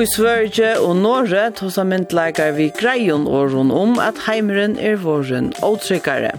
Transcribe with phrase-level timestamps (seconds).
[0.00, 4.94] Og i Sverige og Norge hos av myndleikar vi greion åren om at heimeren er
[5.02, 6.30] våren åtrykkare.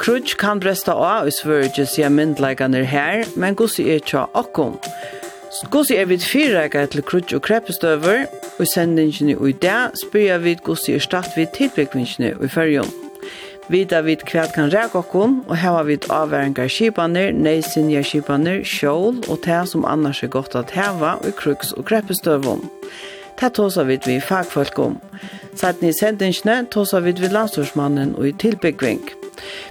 [0.00, 4.78] Krutsch kan bresta av i Sverige siden myndleikan er her, men gossi er tja okkom.
[5.68, 8.24] Gossi er vid fyrreikar til krutsch og krepestøver,
[8.56, 13.07] og i sendingene i dag spyrir vi gossi er start vid tilbyggvinsjene i fyrjon
[13.68, 19.42] vita vid kvært kan ræk okkon, og har vi avværingar skipaner, neisinja skipaner, sjål og
[19.44, 22.64] tæ som annars er godt at hava i kruks og kreppestøvun.
[23.38, 24.98] Tæ tåsa vid vi fagfolk om.
[25.54, 29.04] Sætni i sendingsne tåsa vi vid landstorsmannen og i tilbyggving.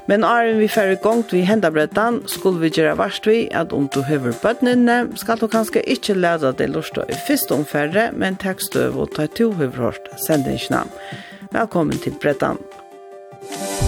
[0.07, 4.01] Men æren vi færre gongt vi hendabrettan, skulle vi gjøre varst vi at om du
[4.01, 8.97] høver bøtnene, skal du kanskje ikke leda det lorsta i fyrst omfærre, men takk støv
[8.97, 10.85] og ta to høverhårst sendingsne.
[11.51, 11.51] Velkommen Brettan.
[11.51, 13.86] Velkommen til Brettan.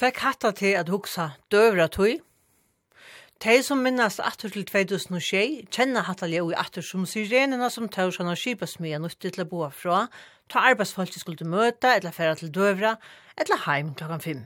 [0.00, 2.14] Fekk hatta til at hugsa døvra tøy.
[3.36, 8.30] Tei som minnast atur til 2006 kjenner hatta leo i atur som sirenina som tausan
[8.32, 8.38] og
[9.02, 10.06] nutti til å boa fra,
[10.48, 12.94] ta arbeidsfolk til skulle møta, eller færa til døvra,
[13.36, 14.40] eller heim klokkan 5.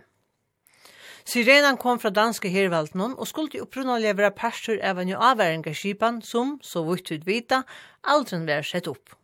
[1.24, 6.58] Sirenan kom fra danske hervaldnon og skulle opprunna levera pastur av en avværinga skipan som,
[6.62, 7.62] så vitt ut vita,
[8.02, 9.14] aldri var sett opp.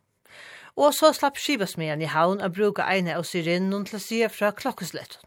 [0.77, 4.53] Og så slapp skipasmian i haun a bruka eina av sirenon til å sige fra
[4.55, 5.19] klokkeslettet.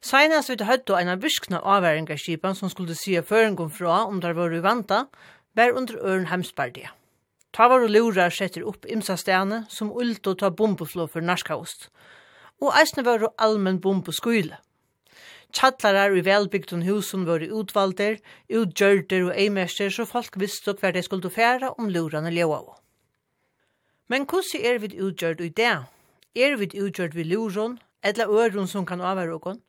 [0.00, 3.22] Seinast vi høyde en av byskna avværingarskipen som skulle sige
[3.56, 5.06] kom fra om der var vanta,
[5.54, 6.90] var under øren hemspardia.
[7.52, 11.88] Ta var og lurar setter opp imsa stene som ulto ta bombeflå for narskaost,
[12.60, 14.58] og eisne var og allmenn bombeskyle.
[15.52, 18.18] Tjallarar i velbygden husen var utvalder,
[18.52, 22.74] utgjørder og eimester så folk visste hver de skulle færa om lurane leua av.
[24.08, 25.76] Men hvordan er vi utgjørt i det?
[26.36, 29.62] Er vi utgjørt vi luron, eller øron som kan avvære okon?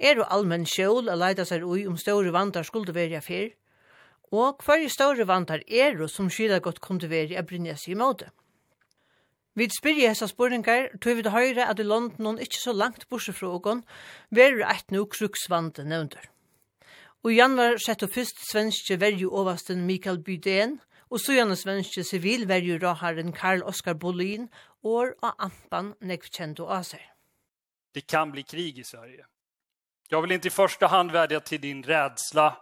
[0.00, 3.52] er jo allmenn sjål a leida seg ui om store vandar skulle være fyr,
[4.32, 7.94] og hver store vandar er jo som skyla godt kom til være a brinja seg
[7.94, 8.30] i måte.
[9.58, 13.32] Vi spyrja hessa spurningar, tog vi til høyre at i London ikkje så langt borse
[13.34, 13.82] fra ogon,
[14.30, 16.22] verur eit nu kruksvande nevndur.
[17.24, 20.78] Og i januar sett og fyrst svenske verju oversten Mikael Bydén,
[21.10, 24.46] og søgjane svenske sivilverju raharen Karl Oskar Bolin,
[24.86, 27.02] og av Ampan nekvkjent og aser.
[27.94, 29.26] Det kan bli krig i Sverige.
[30.12, 32.56] Jag vill inte i första hand vädja till din rädsla,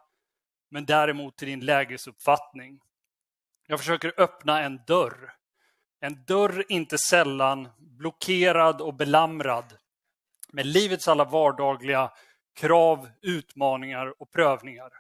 [0.71, 2.81] men däremot till din lägesuppfattning.
[3.67, 5.35] Jag försöker öppna en dörr.
[6.01, 9.65] En dörr inte sällan blockerad och belamrad
[10.49, 12.13] med livets alla vardagliga
[12.57, 14.91] krav, utmaningar och prövningar.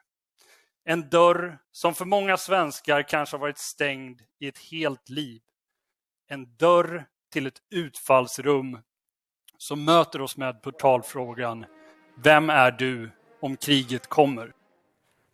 [0.84, 5.42] En dörr som för många svenskar kanske har varit stängd i ett helt liv.
[6.28, 8.78] En dörr till ett utfallsrum
[9.58, 11.66] som möter oss med portalfrågan
[12.22, 14.52] Vem är du om kriget kommer?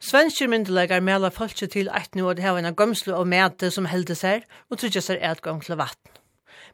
[0.00, 4.20] Svenskir myndeleggar mela folket til eit nu at hava en gomslu og mæte som heldes
[4.20, 6.10] her, og tryggja seg etgang til vatn.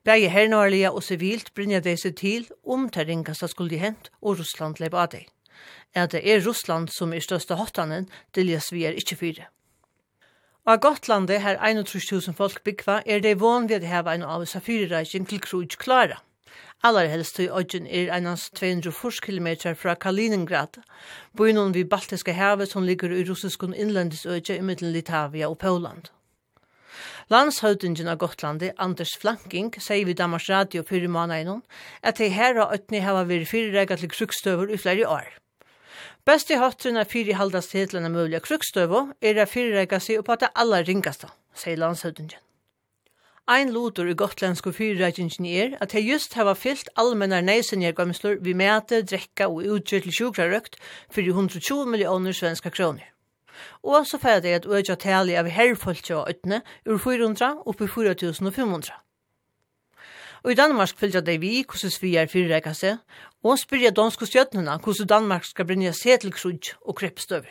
[0.02, 4.40] Begge hernorlige og sivilt brinja dei seg til om ter ringast at skulle hent, og
[4.40, 5.28] Russland leip av dei.
[5.94, 9.46] Er det er Russland som er største hottanen, det lės vi er ikkje fyre.
[10.66, 15.30] Og Gotlandet her 31.000 folk byggva, er det vann vi at hava en av safyrirreiking
[15.30, 16.18] til krug klara.
[16.82, 20.78] Allar helst i Ogden er einans 240 km fra Kaliningrad,
[21.36, 26.08] bøynon vi Baltiska havet som ligger i russiskun innlandesøyja i middelen Litavia og Poland.
[27.28, 31.60] Landshøydingen av Gotlandi, Anders Flanking, sier vi Damars Radio fyrir måneden
[32.02, 35.28] at de her og øtni hava vært fyrirrega til krukstøver i flere år.
[36.24, 40.54] Besti hottren er fyrir haldast til en mulig krukstøver er a fyrirrega seg oppa det
[40.56, 42.40] aller ringasta, sier landshøydingen.
[43.50, 48.52] Ein lotur i gotländsk og fyrreikingen er at hei just hava fyllt allmennar neisenjergømslor vi
[48.54, 50.76] mæte, drekka og utgjør til sjukrarøkt
[51.10, 53.08] fyrir 120 millioner svenska kroner.
[53.82, 58.94] Og så fyrir det at øyja tali av herrfolkja og øtne ur 400 oppi 4500.
[60.44, 63.02] Og i Danmark fylgja dei vi hvordan vi er fyrreika seg,
[63.42, 67.50] og spyrja dansk og stjøtnena hvordan Danmark skal brinja seg til krudj og kreppstøver.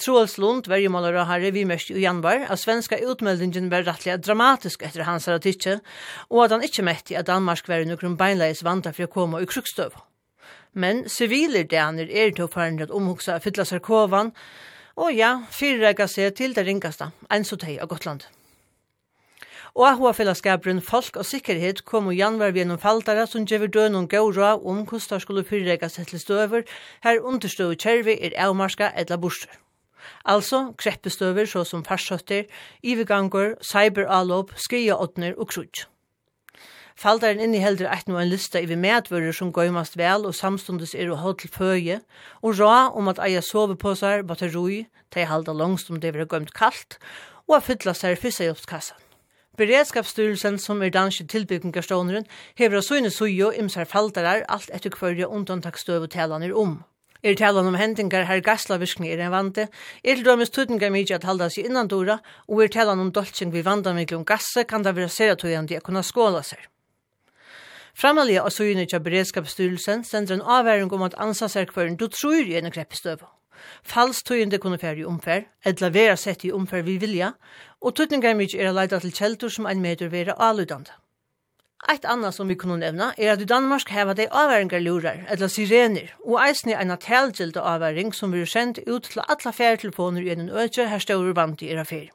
[0.00, 5.06] Troels Lund, verjemålare herre, vi mest i januar, at svenska utmeldingen var rettelig dramatisk etter
[5.06, 5.78] hans ratikje,
[6.30, 9.46] og at han ikke mette at Danmark var noen beinleis vanta for å komme i
[9.46, 9.94] krukstøv.
[10.74, 14.34] Men siviler daner er til å forandre at omhugsa fytla sarkovan,
[14.98, 18.26] og ja, fyrrega seg til det ringasta, en teg av Gotland.
[19.74, 23.96] Og hva fellesskaperen Folk og Sikkerhet kom i januar ved noen faldere som gjør døden
[23.96, 26.62] noen gaura om hvordan det skulle fyrrega seg til støver,
[27.02, 29.50] her understøv kjervi er avmarska etla borser.
[30.24, 32.44] Altså kreppestøver så som farsøtter,
[32.82, 35.88] iveganger, cyberalop, skriaåtner og krutsk.
[36.94, 41.18] Faldaren innehelder eitt no en lista yvir medvører som gøymast vel og samstundes er å
[41.18, 41.96] holde til føje,
[42.38, 46.54] og rå om at eia soveposar, batteroi, tei halda langst om det vil ha gøymt
[46.54, 47.00] kaldt,
[47.50, 49.02] og a fylla seg fyrstahjelpskassan.
[49.58, 52.26] Beredskapsstyrelsen, som er danske tilbyggingarståneren,
[52.58, 56.80] hever av søgne sujo imsar faldarar alt etter hverja undantakstøv og talan er om.
[57.24, 59.62] Er talan om hendingar her gaslavirkning er en vante,
[60.04, 62.18] er til dømes tøtningar mykje at halda seg innandora,
[62.52, 65.86] og er talan om doltsing vi vandamikkel om gasse kan da vera sera tøyandi at
[65.86, 66.60] kunna skåla seg.
[67.96, 72.68] Framalige av søgjene til beredskapsstyrelsen sender en avværing om at ansatsverkføren du tror i en
[72.74, 73.22] kreppestøv.
[73.88, 77.32] Falstøyende kunne fære i omfær, edla vera sett i omfær vi vilja,
[77.80, 80.92] og tøtningar mykje er leida til kjeltur som ein meter vera aludande.
[81.92, 85.48] Ett annat som vi kunne nämna är att i Danmark heva de avværingar lurar, eller
[85.48, 90.30] sirener, og eisne er en telgild avværing som vi sendt ut til alla færtelefoner i
[90.30, 92.08] en øtje her større vant i affær.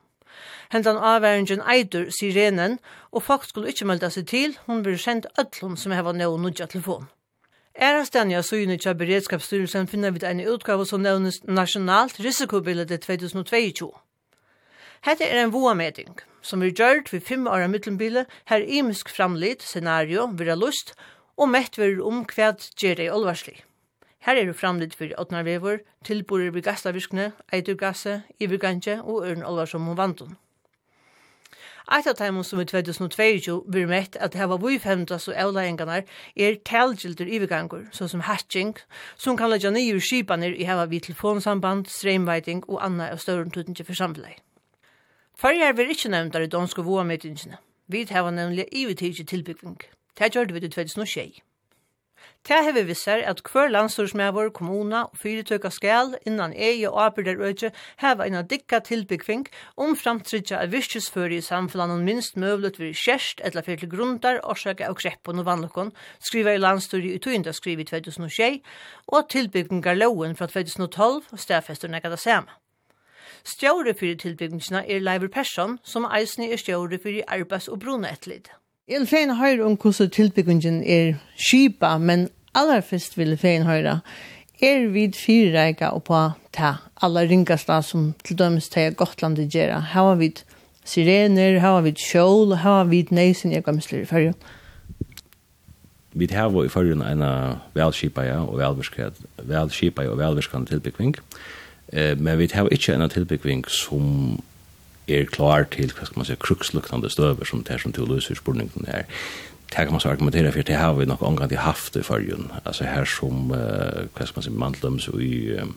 [0.71, 2.79] Hentan avværingen eitur sirenen,
[3.11, 6.65] og folk skulle ikkje melda seg til, hun blir sendt ötlun som heva nå nudja
[6.65, 7.07] telefon.
[7.75, 13.93] Era stanja syne tja beredskapsstyrelsen finner vi en utgave som nevnes Nasjonalt Risikobildet 2022.
[15.07, 20.25] Hette er en voameding, som er gjørt ved fem åra mittelbile, her imisk framlid, scenario,
[20.35, 20.91] vira lust,
[21.39, 23.55] og mett vir om kvæd gjerra i olvarsli.
[24.27, 29.97] Her er det framlid for åtnarvevor, tilborer ved gastavirskene, eiturgasse, iverganje og ørn olvarsom og
[29.97, 30.35] vandun.
[31.89, 36.03] Eit av teimen som i 2022 blir mett at heva vifhemdas og avlæringarnar
[36.35, 38.75] er talgildur ivergangur, såsom hatching,
[39.17, 43.87] som kan leggja nye skipanir i heva vi telefonsamband, streamviting og anna av større tutningi
[43.87, 44.43] for samfunnet.
[45.39, 47.61] Førjar vi ikkje nevntar i danske våmetingene.
[47.87, 49.77] Vi hava nemlig ivetidje tilbygging.
[50.19, 51.39] Det gjør vi til 2006.
[52.47, 57.39] Det har vi ser at hver landstorsmæver, kommuna og fyrirtøka skal innan eie og arbeidar
[57.39, 57.71] øyde
[58.03, 59.47] heva innan dikka tilbygging
[59.77, 64.91] om framtrytja av virkesføre i samfunnet minst møvlet vi kjerst eller fyrir til grundar, årsaka
[64.91, 68.59] og kreppon og vannlokon, skriver i landstorsmæver i tøynda skriv i 2006,
[69.07, 72.59] og tilbyggingar loven fra 2012 stafester nekka det samme.
[73.45, 78.49] Stjåre fyrir tilbygningsna er Leiver Persson, som eisne er stjåre fyrir arbeids- og brunetlid.
[78.89, 83.63] Jeg vil fein høyre om hvordan tilbyggingen er skipa, men aller først vil jeg fein
[83.63, 84.01] høyre
[84.61, 86.21] er vid fyrreika og på
[86.55, 89.79] ta alla ringasta som til dømes til Gotlandet gjerra.
[89.93, 90.33] Her har vi
[90.83, 94.33] sirener, her har vi kjål, her har vi neisen jeg gamsler i fyrre.
[96.13, 97.23] Vi har i fyrre en
[97.75, 101.15] velskipa ja, og velskipa og velskipa og velskipa tilbygging.
[101.15, 101.23] Og
[101.93, 104.39] Eh, men vi har ikke en tilbygging som
[105.09, 108.11] er klar til, hva skal man si, kruksluktande støver som det er som til å
[108.13, 109.07] løse spurningen her.
[109.69, 112.49] Det kan man så argumentera for, det har vi nok omgang til haft i fargen.
[112.65, 115.57] Altså her som, uh, hva skal man si, mandlums og i...
[115.61, 115.75] Um,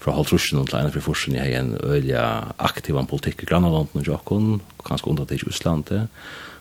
[0.00, 2.16] fra halvtrusjen og til ene fri forsen jeg en øyelig
[2.64, 4.46] aktiv en politikk i grannalanden og jokken,
[4.86, 6.06] kanskje under til Russlandet,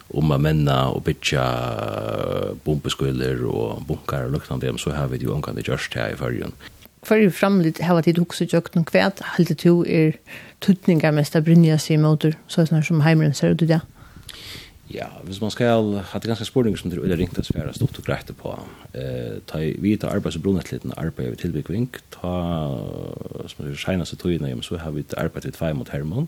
[0.09, 1.45] om å menna og bytja
[2.65, 6.51] bombeskuller og bunkar og luktande, så har vi jo omkant i gjørst her i fargen.
[7.07, 10.17] Hver er framlitt hava tid hukse tjøkken kvæt, halte to er
[10.61, 13.79] tutningar mest av brynja seg måter, så er som heimren ser ut i det.
[14.89, 17.99] Ja, hvis man skal ha det ganske spurning som det er ringt at svære stort
[18.01, 18.55] og greit på.
[18.97, 22.33] Eh, ta vi tar arbeids- og brunnetliten arbeid ved tilbyggving, ta
[23.47, 26.27] som det seneste togene, så har vi arbeid ved tvei mot Hermon.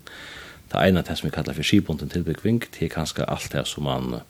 [0.69, 3.67] Ta en av det som vi kallar for skibunden tilbyggving, det er ganske alt det
[3.67, 4.21] som man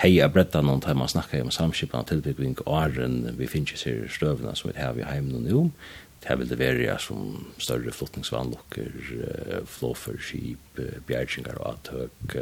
[0.00, 4.06] heia bredda noen til man snakka om samskipan og tilbyggving og arren vi finnes her
[4.10, 5.66] støvna som vi har i heim noen nå.
[6.22, 8.92] Det vil det være som større flottningsvannlokker,
[9.66, 12.36] flåfer, skip, bjergjengar og atøk,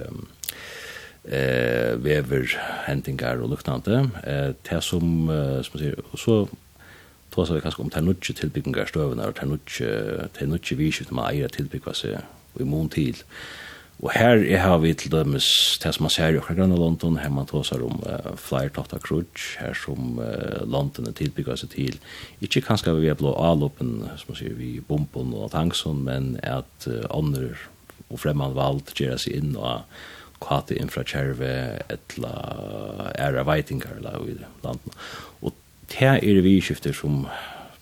[1.25, 4.52] eh, vever, hentingar og luktande luknande.
[4.69, 6.37] Det som, uh, som sier, og så
[7.33, 9.90] tåsa vi kanskje om det er nudje tilbyggingar støvna og det er nudje,
[10.35, 12.21] det er nudje vi skifter man eier tilbyggva seg
[12.54, 13.16] og imon til.
[13.16, 13.70] Eh,
[14.00, 15.47] Og her er her vi til dømes
[15.83, 18.97] det som man ser i okra grann London, her man tåsar om uh, flyer totta
[19.02, 21.99] krutsch, her som uh, London er tilbygget seg til,
[22.40, 26.88] Ikke kanskje vi er blå avloppen, som man sier, vi bomben og tankson, men at
[26.88, 27.52] uh, andre
[28.11, 29.85] og fremman valgt gjerra seg inn og
[30.40, 31.52] kvate inn fra kjerve
[31.92, 32.33] etla
[33.21, 34.97] æra veitingar la, i landet.
[35.45, 35.52] Og
[35.92, 37.26] det er vi skifter som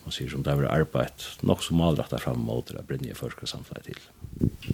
[0.08, 3.18] man sier, som det har vært arbeidt nok som malrettet fram mot det brenner jeg
[3.18, 4.00] først samfunnet til.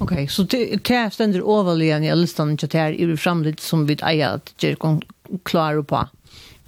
[0.05, 3.87] Ok, så det er stender overliggen i alle stedene til det her, er det som
[3.89, 5.01] vi eier at det kan
[5.45, 6.05] klare på?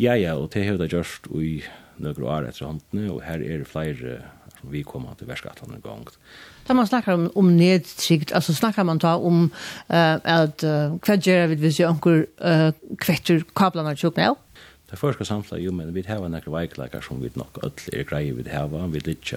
[0.03, 1.61] Ja, ja, og det har det gjort i
[2.03, 4.19] nøyre år etter håndene, og her er det flere
[4.57, 6.07] som vi kommer til verskattene en gang.
[6.67, 11.17] Da man snakker om, om nedtrykt, altså snakker man da om uh, at uh, hva
[11.17, 14.41] gjør vi hvis vi anker uh, kvetter kablene av tjokken av?
[14.91, 18.35] Det første samfunnet, jo, men vi har nekker veikleikar som vi nok ødel er greie
[18.37, 19.33] vi har, vi litt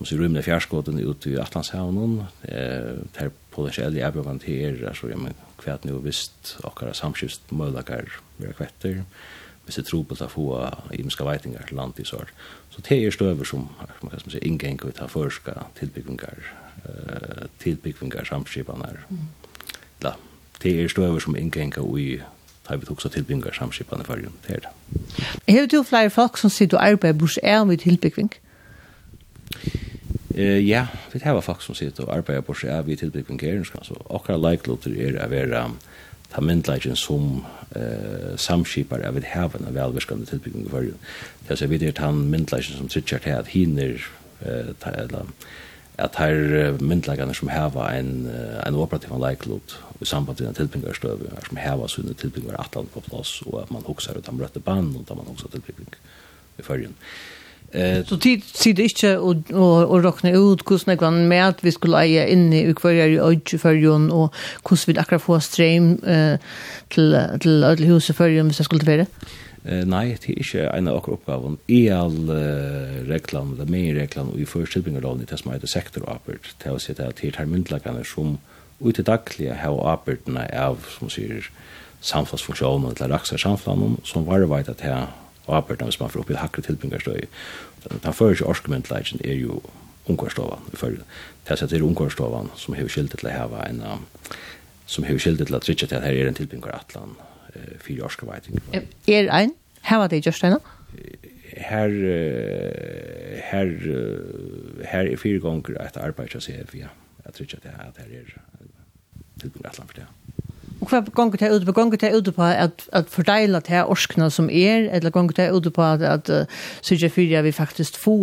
[0.00, 5.18] som sier rymne fjærskåten ut i Atlantshavnen, eh, der potensielle avbjørgan til er, altså, ja,
[5.20, 9.02] men kvært nu visst okkara samskift møllakar vera kvetter,
[9.66, 10.46] hvis det tror på å få
[10.96, 12.32] imenska veitingar til land i sår.
[12.72, 16.48] Så det er støver som, man kan si, inngeng ut av forska tilbyggvingar,
[16.88, 19.28] eh, tilbyggvingar samskipanar, mm.
[20.00, 20.16] da,
[20.62, 22.22] det er støver som inngeng ut i
[22.70, 24.60] har vi också tillbringar samskipande för det är
[25.46, 25.52] det.
[25.52, 28.30] Har du fler folk som sitter och arbetar bors är med tillbyggning?
[30.34, 33.78] Eh ja, vi har folk som sitter och arbetar bors är med tillbyggning här så
[33.78, 35.70] alltså like lot det är av era
[36.30, 40.92] ta myndlagen som eh samskipar av det här en välverskande tillbyggning för det.
[41.48, 44.06] Det så vi det han myndlagen som sitter at hinner
[44.40, 45.26] eh ta eller,
[46.00, 48.28] at her myndleggene som heva en,
[48.66, 50.94] en operativ leiklod i samband med en her
[51.48, 54.96] som heva sånne tilbygger atlan på plass, og at man hokser ut om rette band,
[54.96, 55.92] og da man hokser tilbygging
[56.58, 56.96] i førjen.
[57.70, 61.42] Eh, så tid sier det ikke å, å, å råkne ut hvordan jeg var med
[61.44, 65.22] at vi skulle eie inne i kvarjer i øyne i førjen, og hvordan vi akkurat
[65.22, 66.40] få stream eh,
[66.90, 67.14] til,
[67.44, 69.38] til ødelig hus i førjen hvis jeg skulle til ferie?
[69.64, 71.58] Eh, nei, det er ikke en av akkurat oppgaven.
[71.68, 76.54] I all uh, reglene, det mer reglene, og i førstilbringerloven i det som heter sektorappert,
[76.62, 78.38] til å si det til termyndlagene som
[78.80, 81.50] ut i daglige har appertene av, som sier,
[82.00, 85.10] samfunnsfunksjonen til raksa samfunnet, som var veit at det her
[85.50, 87.26] appertene hvis man får opp i hakre tilbringerstøy.
[87.90, 89.58] Den første årskommentleggen er jo
[90.08, 90.64] ungkarstovan.
[90.72, 93.82] Det er til ungkarstovan som har skyldet til å hava en
[94.90, 97.12] som har skyldet til å trykke til at her er en tilbringeratlan.
[97.18, 98.60] atlan uh, fyrir orskaveiting.
[99.08, 99.54] Er ein?
[99.82, 100.60] Her var det just ennå?
[101.56, 101.90] Her,
[103.50, 103.66] her,
[104.84, 106.92] her er fire gonger et arbeid til CF, ja.
[107.24, 110.06] Jeg tror ikke at det her er tilgjengelig atlan for det.
[110.80, 111.72] Og hva gonger det ut på?
[111.76, 115.50] Gonger det ut på at, at fordela det her orskene som er, eller gonger det
[115.52, 118.16] ut på at, at uh, sørger fyrir vi faktisk få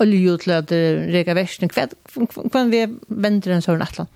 [0.00, 0.72] olje til at
[1.16, 1.70] reka versen.
[1.72, 4.06] Hva, hva, vi hva, hva, hva, hva,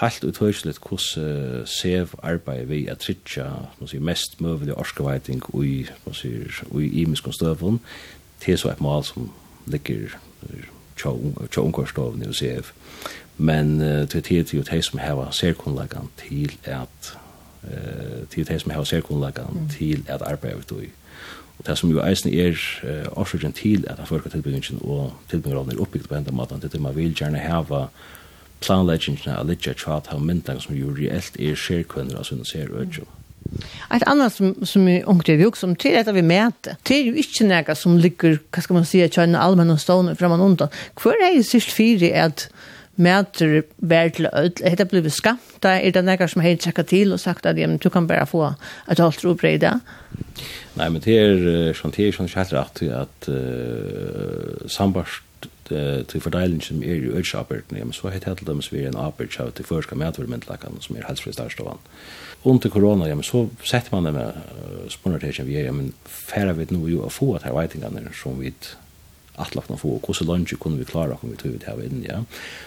[0.00, 3.48] helt utøyslet hvordan SEV arbeid vi er tritja
[3.86, 5.76] sier, mest møvelig orskeveiting og i,
[6.12, 7.80] sier, og imiskon støvun
[8.40, 9.30] til så et mål som
[9.66, 10.18] ligger
[10.98, 12.72] tja ungårstoven i SEV.
[13.38, 17.18] Men uh, til tid til de som har særkunnlagan til at
[17.62, 20.90] uh, til de som har særkunnlagan til at arbeider vi
[21.58, 22.50] Og det som jo eisen er
[22.82, 26.74] uh, årsaken til at han førker tilbyggingen og tilbyggingen er oppbygd på enda maten, det
[26.74, 27.86] er man vil gjerne heva
[28.60, 33.06] planleggingen av litt tjat av myndene som jo reelt er skjerkvenner av sånne ser øyne.
[33.94, 36.76] Ett annat som som är onkel vi också om till detta vi mäter.
[36.82, 40.16] Det är ju inte några som ligger, vad ska man säga, tjän allmän och stående
[40.16, 40.68] framan undan.
[40.94, 42.50] Kvar är ju sist fyra att
[42.94, 44.52] mäter värtel öll.
[44.76, 45.40] Det blev skamt.
[45.60, 48.26] Det är det några som har checkat till och sagt att ja, du kan bara
[48.26, 48.54] få
[48.88, 49.80] ett halvt ro på det?
[50.74, 55.22] Nej, men det är sånt här som chatta att att uh, sambarst
[55.68, 59.36] til fordelingen som er i ødelseapparaten, men så heter det dem som er en apert
[59.40, 61.94] av til førska medvermyndelakken som er helseprist avstående.
[62.44, 64.32] Under korona, ja, men så setter man det med
[64.88, 67.56] spørsmålet her som vi er, ja, men færre vet nå jo å få at her
[67.56, 68.54] veitingene som vi
[69.38, 72.20] atlakna få, og hvordan lunge kunne vi klara om vi tog ut her inn, ja.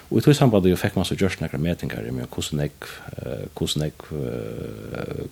[0.10, 2.72] Og i tog sambandet jo fikk man så gjørst nekra metingar med hvordan jeg,
[3.58, 3.94] hvordan jeg,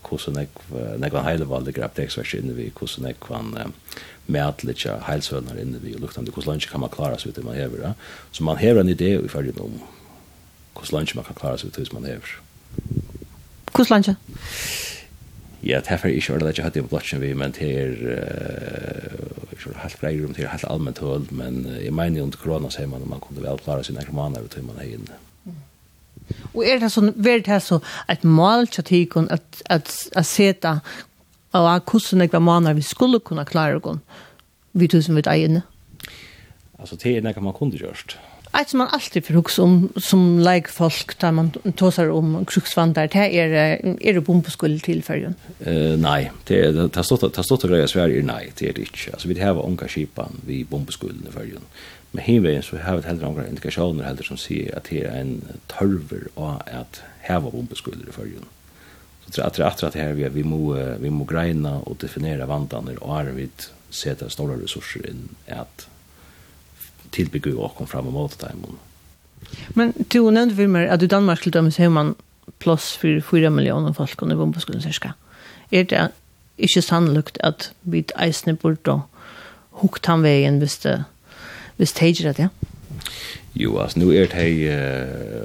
[0.08, 0.50] hvordan jeg,
[1.04, 3.74] nekva heilevalde grep deksvers inne vi, hvordan jeg kan
[4.30, 7.58] medlitja heilsvøvnar inne vi, og luktande hvordan lunge kan man klara seg ut det man
[7.58, 7.96] hever, ja.
[8.32, 9.80] Så man hever en idé i ferdin om
[10.76, 12.38] hvordan lunge man kan klara seg ut det man hever.
[13.74, 14.18] Hvordan lunge?
[15.64, 17.90] Ja, det er ikke ordentlig at jeg hadde blotsen vi, men det er
[19.52, 22.72] ikke helt greier om, det er helt allmenn høl, men jeg mener jo under korona
[22.72, 25.20] sier man at man kunne vel klare sine ekromaner ved tøyman her inne.
[26.54, 30.80] Og er det sånn, er det så et mål til tikon at, at, at seta
[31.58, 34.00] av hvordan ekva maner vi skulle kunne klare oss,
[34.74, 35.64] vi tusen vi er inne?
[36.80, 38.16] Altså, det er nekka man kunne gjørst.
[38.52, 43.28] Eit som man alltid får hugsa om som leikfolk tar man tåsar om kruksvandar, det
[43.38, 45.36] er, er det bombeskull til fyrjun?
[45.62, 49.14] Uh, nei, det er det stått og greia Sverige, nei, det er det ikke.
[49.14, 51.68] Altså, vi har unga kipan vi bombeskullen i fyrjun.
[52.12, 55.36] Men hinveien så har vi heller unga indikasjoner heller som sier at det er en
[55.70, 58.50] tørver av at heva bombeskullen i fyrjun.
[59.26, 62.98] Så tror jeg at det här vi, vi, må, vi må greina og definera vandaner
[63.04, 63.50] og er vi
[63.94, 65.86] seta stora resurser inn at
[67.12, 68.66] tilbygge og kom fram emot dem.
[69.76, 72.16] Men du nevnte for meg at i Danmark til dømes har man
[72.60, 75.14] plass for 4 millioner folk under bombeskolen cirka.
[75.72, 76.10] Er det
[76.58, 79.02] ikke sannolikt at vi eisne burde
[79.82, 81.04] hukt han veien hvis det
[81.80, 82.50] hvis det, ja?
[83.56, 84.68] Jo, altså, nu er det hei,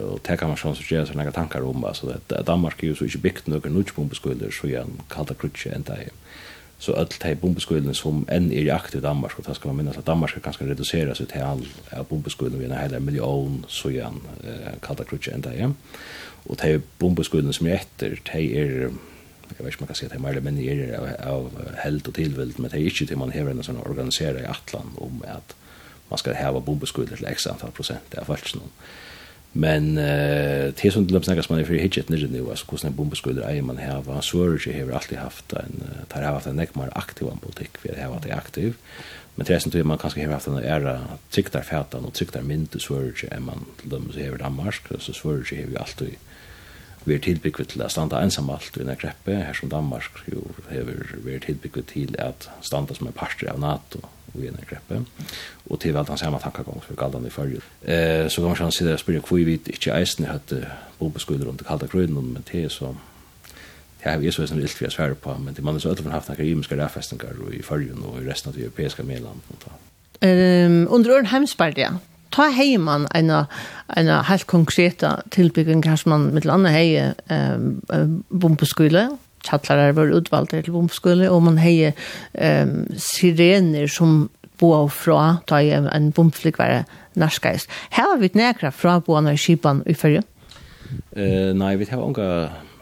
[0.02, 2.94] og det kan man som så gör sådana tankar om altså, at Danmark er jo
[2.94, 5.94] så inte byggt några nutjbombeskulder så jag kan kalla krutsch ända
[6.78, 9.78] så öll tei bombeskulden som enn er i aktiv i Danmark, og það skal man
[9.80, 11.64] minna at Danmark skal ganske redusera ut til all
[11.94, 15.76] av bombeskulden vi er en hele million, så igjen eh, kalda krutsi enda igjen.
[16.44, 20.12] Og tei bombeskulden som er etter, tei er, jeg vet ikke man kan si at
[20.12, 23.22] tei er mer menn er av, av held og tilvild, men tei er ikke til
[23.22, 25.56] man hever en sånn organisera i Atlan om at
[26.10, 28.74] man skal heva bombeskulden til x antal prosent av falsk noen.
[29.56, 32.96] Men eh uh, det som det snackar man för hitchet nere nu alltså hur snabbt
[32.96, 33.16] bomba
[33.50, 37.38] är man här var Sverige har alltid haft en tar haft en nekmar aktiv en
[37.38, 38.74] politik för det har varit aktiv.
[39.34, 42.82] Men det är inte man kanske har haft en era tryckta fätan och tryckta mynt
[42.82, 46.14] Sverige är man de dem så har Danmark så Sverige har ju alltid
[47.04, 50.10] vi är tillbyggt till att stanna ensam allt i den här greppe, här som Danmark
[50.26, 50.86] jo, har
[51.24, 53.98] vi är tillbyggd till att standa som en parter av NATO
[54.42, 55.04] i en greppe.
[55.70, 57.60] og til vel den samme tankagång som vi kallet den i fyrre.
[57.82, 60.52] Eh, så kan man sier det, spyrir hvor vi ikke eisen har hatt
[60.98, 62.92] bobeskulder under kalda grunnen, men det er så,
[64.00, 65.92] det har vi så en ilt vi har svære på, men det man er så
[65.92, 69.40] ødelven haft noen rimiske ræfestinger i fyrre og i resten av de europeiske medland.
[70.24, 71.96] Um, under åren heimspardia,
[72.32, 73.30] ta hei man en,
[73.96, 77.82] en helt konkreta tilbygging, kanskje man mitt landa hei um,
[78.28, 79.08] bombeskule,
[79.44, 84.28] tjattlarar var utvalda til bombskole, og man hei um, sirener som
[84.60, 86.84] boa fra, ta i en bombflik var
[87.18, 87.66] narskais.
[87.94, 90.22] Her har vi nekra fra boana i Kipan i fyrje?
[91.16, 92.28] Uh, nei, vi har unga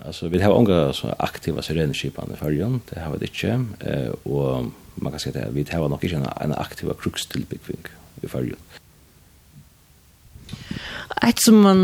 [0.05, 4.73] altså, vi har unga så aktiva sirenskipan i fyrje, det har vi ikke, Eh og
[4.97, 7.87] man kan si at vi har nok ikke en aktiva kruxtillbyggning
[8.23, 8.57] i fyrje.
[11.23, 11.83] Et som man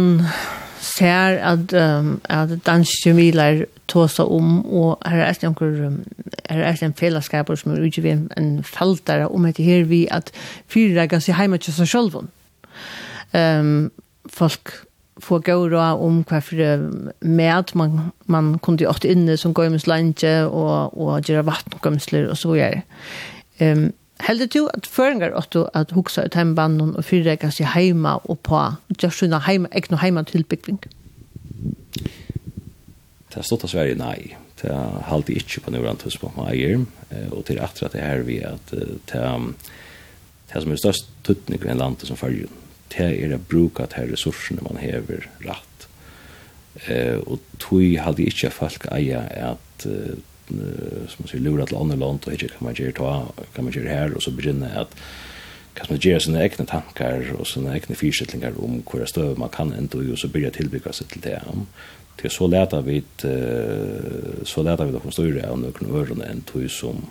[0.83, 6.01] ser at, um, at danske miler tåsa om, og her er det noen,
[6.49, 10.05] her er det en fellesskaper som er utgivet en, en feltere om etter her vi
[10.11, 10.33] at
[10.71, 12.21] fyra kan si heima til seg selv.
[13.35, 13.91] Um,
[14.33, 14.73] folk
[15.19, 16.91] få gå då om hva for
[17.21, 20.15] med man man kunne gjort inne som går med
[20.47, 22.83] og, och och göra vattengömslor så vidare.
[23.61, 23.93] Um,
[24.27, 28.61] Heldur du at føringar åttu at hugsa ut heimbanden og fyrreka seg heima og på
[28.99, 30.81] just sina heima, ekno heima tilbyggving?
[33.29, 34.35] Det stått av Sverige, nei.
[34.59, 34.75] Det
[35.07, 36.83] halde ikkje på nøyran tidspunkt på meier,
[37.31, 39.27] og til atra at det her vi at det
[40.49, 42.49] det som er størst tuttning i en land som fyrir
[42.89, 45.89] det er å bruka det her ressursene man hever rett.
[47.29, 49.85] Og tog halde ikkje folk eia at
[50.49, 53.73] som man säger lura till andra land, och inte kan man göra ta, kan man
[53.73, 54.95] göra här och så begynne att
[55.75, 59.73] kan man göra sina egna tankar och sina egna fyrsättningar om hver støv man kan
[59.73, 61.43] ändå och så börjar tillbygga sig till det.
[62.19, 63.03] Til så leta vi
[64.45, 67.07] så leta vi då for større av några öron än tog som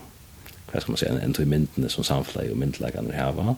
[0.72, 3.56] vad ska man säga, en tog myndene som samflei och myndläggande här hava.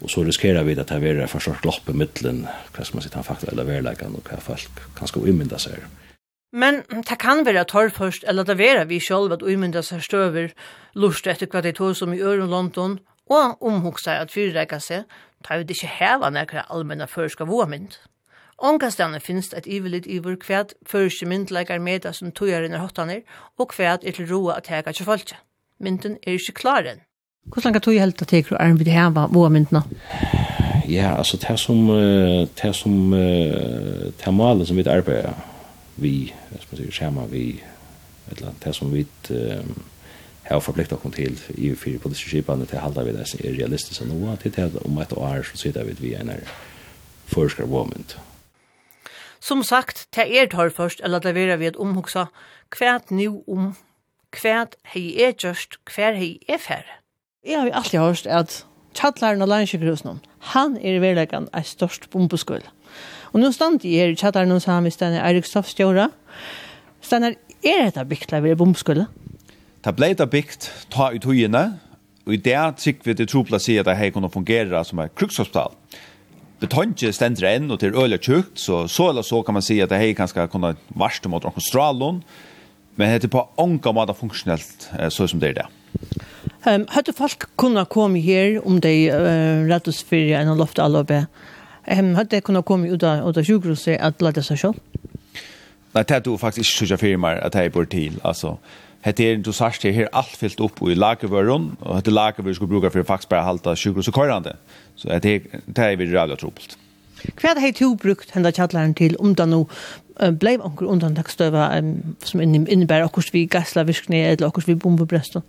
[0.00, 3.02] Och så riskerar vi att det er for stort glopp i mittlen, vad ska man
[3.02, 4.68] säga, han faktisk eller verlegan och vad folk
[4.98, 5.58] kan skal sig.
[5.58, 5.97] seg.
[6.52, 10.54] Men det kan være torrførst, eller det vera vi sjálf at umynda seg støver,
[10.94, 15.04] lust etter hva de tog som i øren London, og omhugsa at fyrreika seg,
[15.44, 17.98] tar vi det ikke heva nekra allmenna førska våmynd.
[18.58, 23.20] Ångastene finnes et ivelit iver hva førske myndleikar meda som togjarin i hottaner,
[23.58, 25.36] og hva er til roa at hega til folke.
[25.78, 27.04] Mynden er ikke klar enn.
[27.52, 29.84] Hvordan kan tog helt at teker er arm vid heva våmyndna?
[30.88, 31.86] Ja, altså det som,
[32.62, 35.36] det som, det malet som vi arbeider,
[35.98, 37.44] vi, som man sier, skjermer vi,
[38.28, 39.74] et eller annet, det som vi um,
[40.48, 44.04] har forpliktet oss til i fire politiske skipene til halda vi det som er realistisk
[44.08, 46.32] nå, til det om et år så sitter vi vi en
[47.28, 48.18] forsker moment.
[49.40, 52.24] Som sagt, det er tar først, eller det vil vi et omhugsa,
[52.78, 53.76] hvert nu om,
[54.40, 56.98] hvert hei er gjørst, hvert hei er færre.
[57.46, 62.10] Jeg har jo alltid hørt at Tjallaren og Læringsjøkrusen, han er i verleggen en størst
[62.10, 62.64] bombeskull.
[63.32, 66.10] Och nu stand i er chattar någon så här med Stanley Erik Stoffstjora.
[67.00, 69.06] Stannar är detta byggt där vi bomskulle.
[69.96, 71.78] ble det bygd ta ut høyene,
[72.28, 75.14] Och i det tycker vi det tropla sig at det här kunne fungere som ett
[75.14, 75.72] krukshospital.
[76.60, 79.90] Betonje ständer enn och til öliga tjukt så så eller så kan man säga att
[79.90, 82.22] det här kan ska kunna varst mot noen strålon.
[82.96, 85.66] Men det er på anka mata funktionellt så som det er det.
[86.66, 90.98] Ehm hade folk kunna komma her om de uh, rett og för en loft alle
[90.98, 91.26] oppe?
[91.90, 94.74] Ehm hade det kunnat komma ut av av sjukhuset att låta sig själv.
[95.92, 98.58] Nej, det du faktiskt inte så firmar att det bor bort till alltså
[99.04, 102.68] Det er du sagt det här alt fyllt upp i lagervörron og det lagervör skulle
[102.68, 104.56] bruka för faktiskt bara halta sjukhus och körande.
[104.96, 106.78] Så det er det är vi rävla trubbelt.
[107.36, 109.64] Kvad har du brukt hända chatlaren til om det nu
[110.40, 115.44] blev onkur undantagsstøva um, som innebærer akkurs vi gassla virkne eller akkurs vi bombebresten.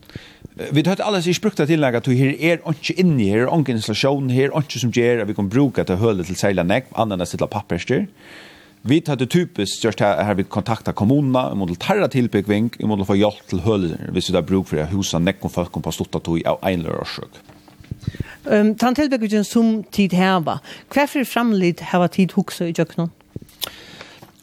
[0.71, 4.29] Vi har alles i sprukta tillegg at her er ikke inni, her er ikke installasjon,
[4.29, 7.21] her er ikke som gjør at vi kan bruka til høle til seila nek, annan
[7.21, 8.05] enn til papperstyr.
[8.83, 12.87] Vi tar det typisk just her, her vi kontakta kommunerna vi modell tarra tillbyggving i
[13.05, 16.19] få hjelp til høle hvis vi så bruk for husa nek og folk på stotta
[16.19, 17.41] tog av einlur lörsök.
[18.47, 23.11] Ehm um, tant tillbyggvingen som tid heva, hva Kvar framlid heva tid huxa i jöknon.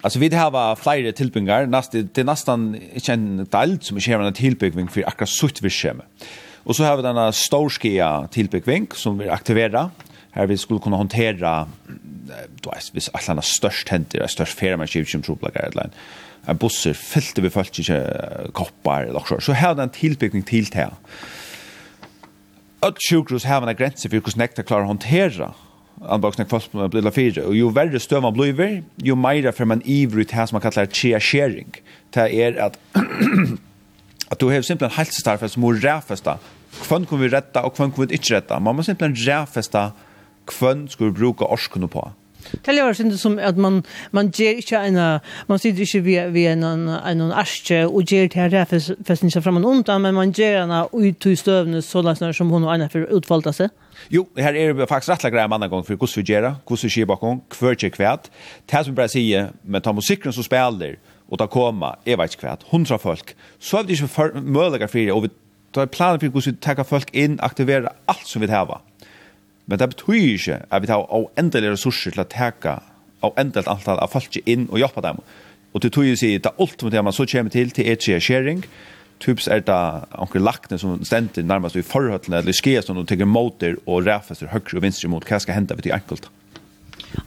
[0.07, 4.89] Alltså vi har var flera tillbyggar, näst det nästan en del som är en tillbyggning
[4.89, 6.05] för akkurat sutt vi schema.
[6.65, 9.91] Och så har vi denna storskia tillbyggning som vi aktiverar.
[10.31, 11.69] Här vi skulle kunna hantera
[12.61, 15.91] då är vis alla störst händer, störst färma som trubblagar eller
[16.47, 19.41] en busser fyllt vi folk inte koppar eller så.
[19.41, 20.91] Så här den tillbyggning till det här.
[22.81, 25.55] Att sjukhus har en gräns för hur snäckta klarar hantera
[26.03, 29.83] anboxna kvast på blilla fyra och ju värre stöv man blir ju mer för man
[29.85, 31.67] ivrig här som man kallar chia sharing
[32.11, 32.79] det är att
[34.29, 36.39] att du har simpelt helt starkt som räfesta
[36.83, 39.93] kvön kommer vi rätta och kvön kommer vi inte rätta man måste simpelt räfesta
[40.47, 42.13] kvön skulle bruka orskon på
[42.63, 46.47] Tell jag synd som att man man ger inte en man sitter inte vi vi
[46.47, 50.33] en en en asche och ger det här därför fastän fram framan ont men man
[50.33, 53.69] ger en ut i stövnen så där som hon och Anna för utfalta sig.
[54.11, 56.55] Jo, her er det faktisk rettelig grejer mann en gang for hvordan vi gjør det,
[56.67, 58.31] hvordan vi skjer bakom, hver ikke kvært.
[58.67, 60.97] Det här som bare sier, men ta musikken som spiller,
[61.31, 63.35] og ta koma, jeg vet ikke kvært, hundra folk.
[63.59, 64.29] Så er det ikke ju for
[64.99, 65.29] det, og vi
[65.75, 68.81] tar planer for hvordan vi tar folk inn, aktiverer alt som vi tar
[69.67, 72.79] Men det betyr ikke at vi tar av endelige ressurser til å teka
[73.27, 75.19] av endelige antall av folk inn og hjelpe dem.
[75.75, 78.63] Og det tog jeg sier, det er alt man så kommer til til etter skjering,
[79.21, 79.77] typs er det
[80.17, 84.53] anker lakne som stender nærmest i forhøttene, eller skjer som de tenker måter og ræfester
[84.53, 86.33] høyre og vinstre mot hva skal hende ved de enkelte.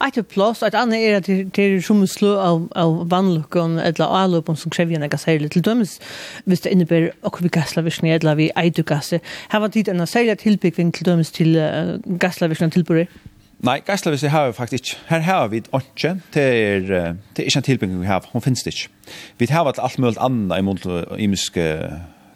[0.00, 4.14] Eit er plås, eit annat er at det er som slå av, av vannlukken eller
[4.20, 5.98] avlukken som krever en særlig til dømes,
[6.44, 9.20] hvis det innebærer okkur vi gasslavisning eller vi eidugasse.
[9.52, 13.06] Her var det en særlig tilbyggving til dømes til uh, gasslavisning tilbyrre?
[13.60, 15.00] Nei, gasslavisning har vi faktisk ikke.
[15.08, 16.80] Her har vi ikke, det er,
[17.36, 18.88] det er ikke en tilbyggving vi har, hun finnes det ikke.
[19.38, 20.86] Vi har alt mulig annet i mot
[21.18, 21.66] imiske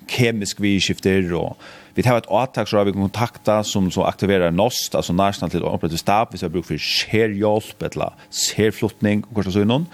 [0.09, 1.57] kemisk vidskifter og
[1.95, 5.63] vi tar et avtag så har vi kontakta som så aktiverar NOST, altså National til
[5.63, 9.87] Operative stab, hvis vi har bruk for skjerhjelp eller särflottning og kanske så innan.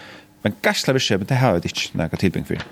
[0.42, 2.44] Men gasla vi det har vi ikke noe några for.
[2.44, 2.62] för.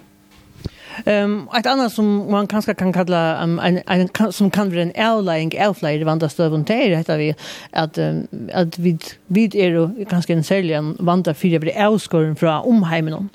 [1.07, 4.93] Ehm ett annat som man kanske kan kalla um, en en som kan bli en
[4.97, 7.35] outlying outlier vanda stöven till heter vi
[7.73, 12.63] att um, att vi vi är er ganska en säljan vanda för det avskoren från
[12.65, 13.29] omheimen.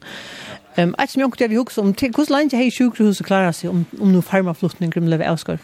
[0.75, 3.69] Ehm att jag kunde vi hugsa om till hur länge hej sjukhus och klara sig
[3.69, 5.59] om om nu farmaflottning grumlev avskar.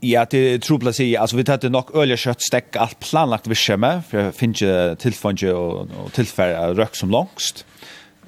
[0.00, 1.20] Ja, det tror jag säger.
[1.20, 5.52] Alltså vi hade nog öliga kjøtt stekk alt planlagt vi schema för finner ikke tillfånge
[5.52, 7.66] och og tilfære rök som langst.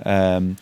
[0.06, 0.56] Ehm um,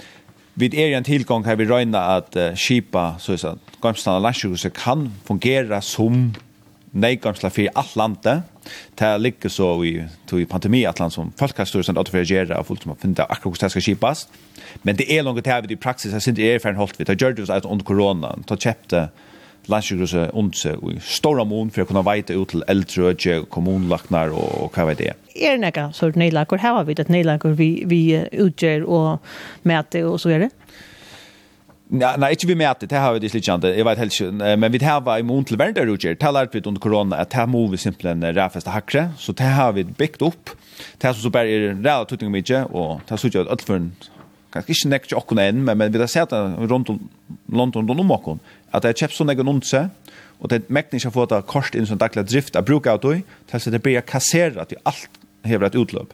[0.55, 5.13] vi er en tillgång här vi røyna att uh, skipa så att Gamstad och kan
[5.25, 6.35] fungera som
[6.93, 8.43] nejkomstla för allt landet.
[8.95, 12.89] Det ligger så i, i pandemi att land som folkhälsstyrelsen att förgera och folk som
[12.89, 14.29] har funnit akkurat hur det ska kipas.
[14.83, 17.07] Men det är långt här i praxis, jag syns det är hållt vid.
[17.07, 18.39] Det gör det alltså under corona.
[18.47, 19.09] Det köpte
[19.65, 24.79] landsjukhuset ondse i stora mån för att kunna veta ut till äldre kommunlagnar och, och
[24.79, 25.13] vad vet det.
[25.35, 26.59] Är det några sort nejlager?
[26.59, 29.23] Här har vi det nejlager vi, vi utgör och
[29.63, 30.51] mäter och så är det.
[31.93, 32.89] Ja, nei, ikke vi mäter.
[32.89, 35.45] Det har vi det kjent, jeg vet helt ikke, Men vi har var i mån
[35.45, 39.33] till det har lært vi under korona, at det må vi simpelthen ræfeste hakre, Så
[39.33, 40.51] det har vi byggt opp,
[40.99, 43.63] Det har som så bara är relativt tungt mycket og det har så jag allt
[43.63, 43.93] för en
[44.55, 47.09] ikke inte näkt åkken enn, men men vi har sett rundt om
[47.49, 48.41] London om åkken,
[48.73, 49.91] at det er kjøpt sånn egen gnonse
[50.41, 53.03] og det er mäktigt att få ta kort inn som daglig drift att bruka ut
[53.03, 53.13] då.
[53.51, 55.09] Det det blir kasserat i alt
[55.45, 56.13] hever et utløp.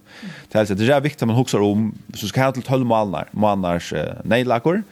[0.49, 2.87] Det er altså, det er viktig at man husker om, så skal jeg til tølv
[2.87, 4.83] måneder, måneders eh, neilakor,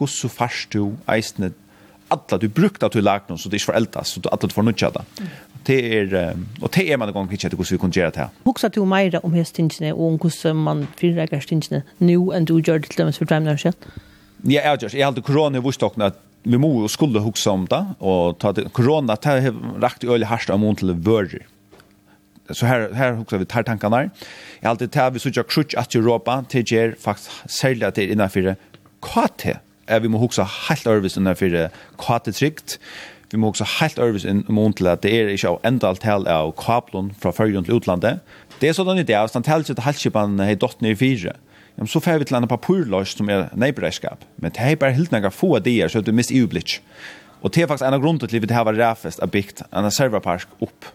[0.00, 1.52] gossu fast du eisne
[2.10, 4.90] alla du brukta til lagnon så det är föräldas så du alla du får nutcha
[4.90, 5.04] det.
[5.64, 8.28] Det är och det är man gång kitchen hur vi kan göra det här.
[8.44, 12.78] Huxa du meira om hästingarna og om hur man fyra hästingarna nu än du gör
[12.78, 13.74] det till dem så fram när
[14.42, 17.66] Ja, jag just jag hade corona visst också att vi må och skulle huxa om
[17.66, 19.30] det og ta corona ta
[19.82, 21.46] rakt öl harsta om til vörger.
[22.50, 24.10] Så her her huxar vi tar tankarna.
[24.60, 28.56] Jag alltid tar vi så jag crutch att Europa till ger faktiskt sälja till innanför
[29.00, 29.46] KT
[30.02, 31.56] vi må huske helt øvrigt enn for
[32.00, 32.78] hva det trygt.
[33.30, 36.02] Vi må huske helt øvrigt enn mån til at det er ikke av enda alt
[36.02, 38.20] tal av kablon fra følgen til utlandet.
[38.60, 41.36] Det er sånn i det, hvis han taler seg til halskipan hei dotten i fire,
[41.78, 44.24] ja, så får vi til en papurløs som er neiberedskap.
[44.36, 46.80] Men det er bare helt nægge få av det, så det er mist.
[47.40, 49.62] Og det er faktisk en av grunnen til at vi har vært ræfest av bygd
[49.72, 50.90] en serverpark opp.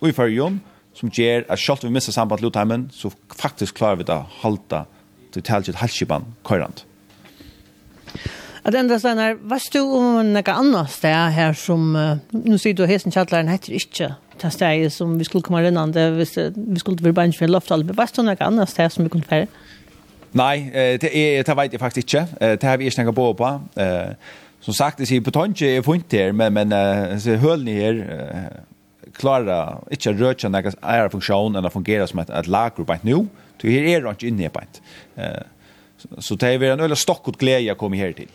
[0.00, 0.62] Og i følgen,
[0.96, 4.16] som gjør at selv om vi mister samband til utheimen, så faktisk klarer vi det
[4.16, 4.86] å halte
[5.34, 6.86] til talget halskipan køyrant.
[8.64, 12.84] At enda stannar, varst du om något annat ställe her som, uh, nu sier du
[12.86, 17.12] hesen tjallaren heter inte ta steg som vi skulle komma rinnande, hvis, vi skulle vara
[17.12, 19.46] bange för loftalbe, varst du något annat ställe som vi kunne fære?
[20.32, 20.70] Nei,
[21.02, 22.26] det er det vet jeg faktisk ikke.
[22.40, 23.48] Det har vi ikke snakket på på.
[24.60, 26.72] Som sagt, det sier på betonje er funnet her, men, men
[27.40, 27.98] hølene her
[29.18, 33.06] klarer ikke å rødkjøre noen ære funksjon eller fungere som et, et lager på et
[33.08, 33.24] nå.
[33.60, 34.80] Så her er det ikke inne på et.
[36.18, 38.30] Så det er en øyne stokkot glede å komme her til.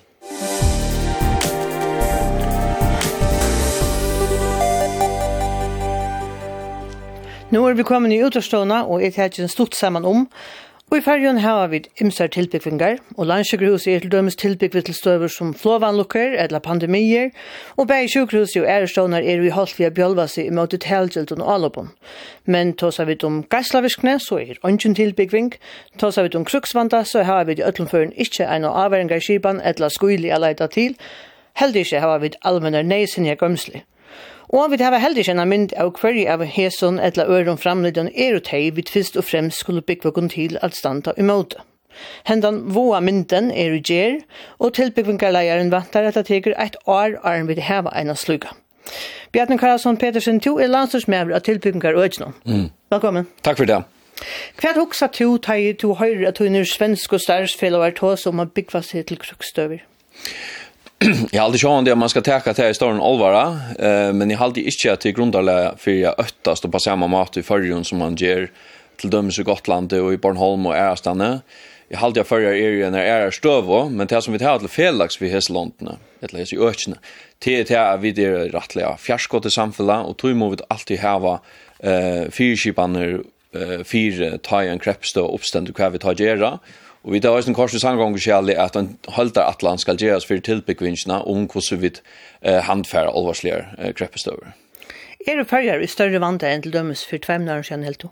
[7.55, 10.25] Nå er vi kommet i utforstående, og jeg tar ikke en stort sammen om
[10.91, 15.31] Og i fergen har vi imser tilbyggvingar, og landsjukkerhuset er til dømes tilbyggvig til støver
[15.33, 17.31] som flåvanlukker eller pandemier,
[17.77, 21.89] og begge sjukkerhuset og ærestånar er vi holdt via bjølvasi i møte tilgjeld og alopon.
[22.45, 25.55] Men tås vi om geislavirkne, så er ønsken tilbyggving,
[25.97, 29.89] tås vi om kruksvanda, så har vi i øtlenføren ikke en avværingar i kiban eller
[29.89, 30.95] skuili a leida til,
[31.57, 33.81] heldig ikkje har vi allmennar neisinja gømsli.
[34.49, 38.43] Og vi har heldig kjenna mynd av hver av heson etla øron framlidjan er og
[38.49, 41.55] teg vi fyrst og fremst skulle byggva kun til at standa imot.
[42.27, 44.19] Hendan voa mynden er i gjer,
[44.59, 48.51] og tilbyggvingarleieren vantar at det teker eit år arm vid heva eina sluga.
[49.31, 52.03] Bjarne Karlsson Petersen, du er landstorsmæver av tilbyggingar og
[52.45, 52.69] Mm.
[52.91, 53.27] Velkommen.
[53.43, 53.83] Takk for det.
[54.61, 58.45] Hva hoksa du teg du høyre at du er svensk og stærsfellover tås om å
[58.45, 59.81] byggva seg til krukstøver?
[61.31, 64.37] jag har aldrig sjön det man ska täcka till i storm allvara eh men jag
[64.37, 67.83] har aldrig inte att det grundarla för jag öttast och på samma mat i förrjun
[67.83, 68.51] som man ger
[68.97, 71.39] till dömes i Gotland och i Bornholm och Ärstanne.
[71.87, 74.67] Jag har aldrig förra är ju när är stöv men det som vi tar till
[74.67, 75.49] felaks vi hes
[76.21, 76.97] eller hes i ökna.
[77.39, 80.99] Det är det att vi det rättliga fjärskott i samfälla och tror må vi alltid
[81.19, 81.39] var
[81.79, 83.21] eh fyrskipanner
[83.53, 86.59] eh fyra tajan krepstå uppständigt kvar vi tar göra
[87.05, 90.41] Og vi tar også en korsig samgång skjærlig at en at land skal gjøres for
[90.41, 91.91] tilbyggvinsjene om hvordan vi
[92.41, 94.55] eh, handfæra alvarsligere eh, kreppestøver.
[95.27, 98.09] Er det færger i større vandre enn til dømes for tvemnaren siden helt to?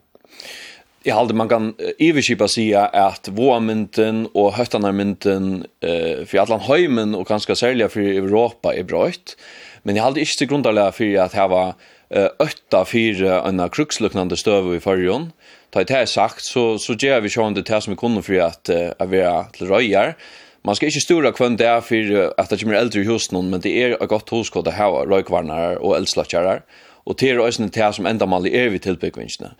[1.05, 7.25] Jeg halde man kan iverskipa sia at våamynten og høttanarmynten eh, for allan høymen og
[7.27, 9.35] ganske særlig for Europa er brøyt.
[9.83, 11.75] Men jeg halde ikke til grundarlega for at her var
[12.13, 15.31] øtta fyrir enn kruksluknande støv i fyrjon
[15.73, 18.39] ta det här sagt så så ger vi sjön det här som vi kunde för
[18.39, 20.15] att att vi är till röjar.
[20.65, 23.83] Man ska inte stora kvant där för att det kommer äldre hus någon men det
[23.83, 24.71] är ett gott hus kvar det
[25.05, 26.61] röjkvarnar och eldslökare
[27.05, 29.51] og til øyne til som endamal er vi tilbyggvingsene.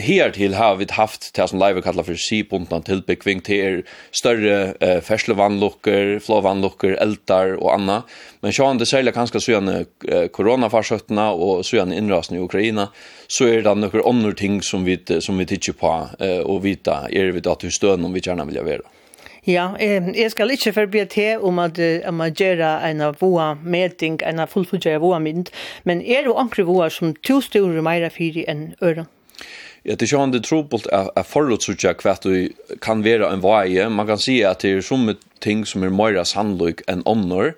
[0.00, 3.82] Her til har vi haft til som Leive kallar for sibundna tilbyggving til er
[4.12, 8.00] større eh, ferslevannlukker, flåvannlukker, eldar og anna.
[8.40, 12.88] Men sjåan det særlig kanskje sånn eh, koronafarsøttene og sånn innrasen i Ukraina,
[13.28, 17.04] så er det noen andre ting som vi, som vi tidsjer på eh, og vita
[17.12, 18.95] er vi da til støen om vi gjerne vilja være.
[19.46, 23.54] Ja, eh, jeg skal ikke forbi til om at om at gjøre en av voa
[23.62, 25.52] meting, en av fullfugere voa mynd,
[25.84, 29.06] men er det ankre voa som to store meira fyri enn øren?
[29.86, 32.48] Ja, det er ikke det trobult at forutsutja hva du
[32.82, 33.88] kan være en vaie.
[33.88, 37.54] Man kan si at det er sum ting som er meira sannløyk enn ånder,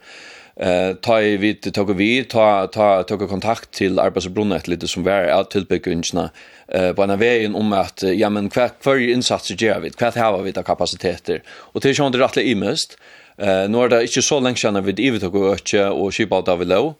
[0.59, 5.25] eh ta i vid tog vi ta ta tog kontakt till arbetsbrunnet lite som var
[5.25, 6.31] att tillbyggningarna
[6.69, 10.43] eh på en vägen om att ja men kvar för insatser gör vi kvar har
[10.43, 12.99] vi ta kapaciteter och det är ju inte rätt imest
[13.37, 16.67] eh nu är det inte så länge sedan vi det tog och och skipa av
[16.67, 16.95] low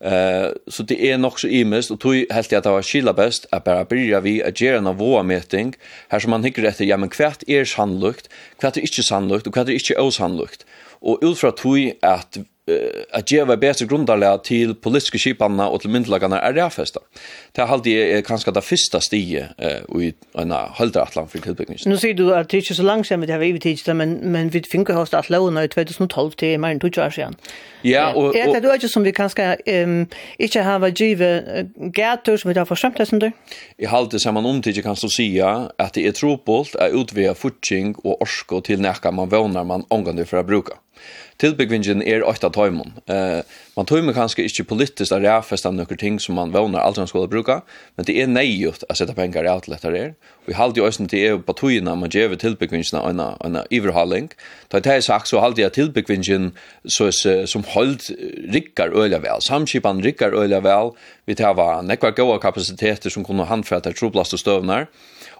[0.00, 3.46] Eh så det är nog så imest och tog helt att det var skilla bäst
[3.50, 5.74] att bara börja vi att göra en vår meeting
[6.08, 8.28] här som man hickar efter ja men kvart är sannolikt
[8.60, 10.66] kvart är inte sannolikt och kvart är inte osannolikt
[11.00, 16.56] och ut tog att at geva betre grundarlega til politiske skipanna og til myndelagarna er
[16.56, 16.98] ræfesta.
[17.54, 21.78] Det halde jeg er kanskje det første stige uh, i en halvdaratlan for tilbyggning.
[21.86, 24.18] Nå sier du at det er ikke så langt siden vi har vi tidsda, men,
[24.32, 27.36] men vi finner hos at lovene i 2012 til mer enn 20 år siden.
[27.86, 28.34] Ja, og...
[28.34, 29.46] Er det du ikke som vi kanskje
[29.84, 33.30] um, ikke har vært givet gater som vi har forsømt det som du?
[33.78, 37.94] Jeg halde saman om tidsda kan så sia at det er trobult er utvea futsing
[38.02, 40.80] og orsko til nekka man vånar man omgående for å bruka
[41.42, 42.94] tilbyggvingen er åtta tøymon.
[43.12, 43.42] Eh,
[43.76, 47.28] man tøymer kanskje ikke politisk å ræfest noen ting som man vågner alt man skulle
[47.28, 47.60] bruka,
[47.96, 50.14] men det er nøyut å sette penger i alt dette er.
[50.46, 54.30] Vi halde jo også til EU på tøyene man gjør tilbyggvingen av en, en iverhaling.
[54.72, 56.52] Da det er sagt så halde jeg tilbyggvingen
[56.86, 58.12] som holdt
[58.54, 59.42] rikkar øyla vel.
[59.42, 60.94] Samskipan rikkar øyla vel.
[61.26, 64.86] Vi tar var nekva gode kapasiteter som kunne handfrette troplast og støvnar.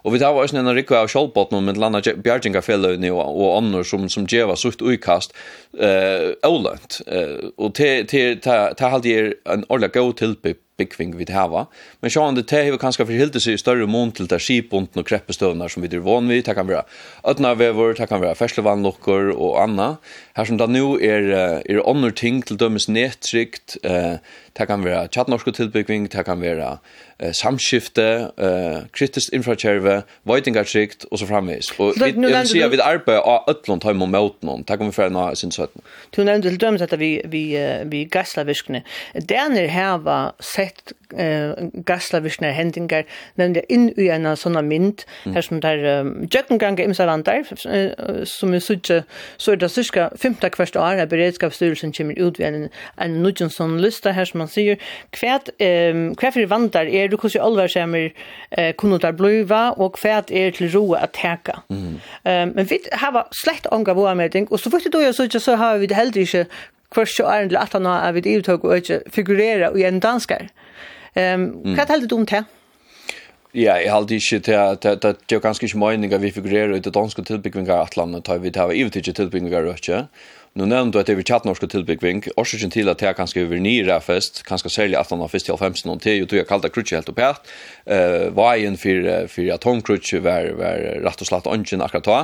[0.05, 4.05] Og vi tar var en rikve av kjolbåten med landa bjergjengafellene og, og andre som,
[4.09, 5.33] som djeva sutt uikast
[5.79, 7.01] uh, avlønt.
[7.07, 11.65] Uh, og det, det, det, det, det, det, det, det, det, det, byggving vi hava.
[12.01, 15.71] Men sjå det te har kanskje forhilte seg større mån til der skipbunden og kreppestøvnar
[15.73, 16.41] som vi er van vi.
[16.45, 16.85] Det kan være
[17.27, 19.95] ötnavevor, det kan være ferslevannlokker og anna.
[20.37, 21.31] Her som det nå er,
[21.65, 24.19] er andre ting til dømes nedtrykt, eh,
[24.57, 26.77] det kan være tjattnorske tilbygging, det kan være
[27.19, 31.71] eh, samskifte, eh, kritisk infrakjerve, veitingartrykt og så framvis.
[31.79, 34.65] Og vi, jeg vil si at vi arbeider av ötlund heim og møtnån.
[34.67, 35.85] Det kan vi fyrir nå sin søtten.
[36.15, 37.43] Du nevnte til dømes at vi, vi,
[37.89, 38.83] vi gassla virkene.
[39.29, 40.19] Denne heva
[40.67, 41.53] sett eh
[41.87, 43.05] gaslavisknar hendingar
[43.39, 48.63] nemnde inn í en sonna mynd her sum der um, jøkkenganga imsa vandar som er
[48.63, 49.03] suðja
[49.37, 53.49] so er det cirka 15 kvart år av beredskapsstyrelsen kemur út við ein ein nudgen
[53.49, 54.77] son lista her sum man sier
[55.15, 58.11] kvært ehm kvært fyrir vandar er du hvordan alvar semir
[58.51, 61.99] eh, kunnu der bliva og kvært er til ro at teka mm.
[62.25, 65.87] men vit hava slett anga vår meding og so fort du gjør så har vi
[65.87, 66.27] det heldig
[66.93, 70.47] kvørst og æren til at han har vidt ivtøk og ikke figurere i en danskar.
[71.17, 72.43] Um, hva hade det om det?
[73.55, 76.85] Ja, jeg halte ikke til at det er ganske ikke mening at vi figurerer ut
[76.85, 80.03] i danske tilbyggvingar at landet tar vi til å ha ivtøk tilbyggvingar og ikke.
[80.57, 82.23] Nu nevnte du at det er tjattnorske tilbyggving.
[82.37, 85.45] Årsaken til at det er ganske over nire fest, ganske særlig at han har fest
[85.45, 87.41] til 15 noen tid, og tog jeg kallte krutsi helt opp her.
[87.85, 92.21] Uh, Veien for, for atomkrutsi var, var rett og slett ånden akkurat da.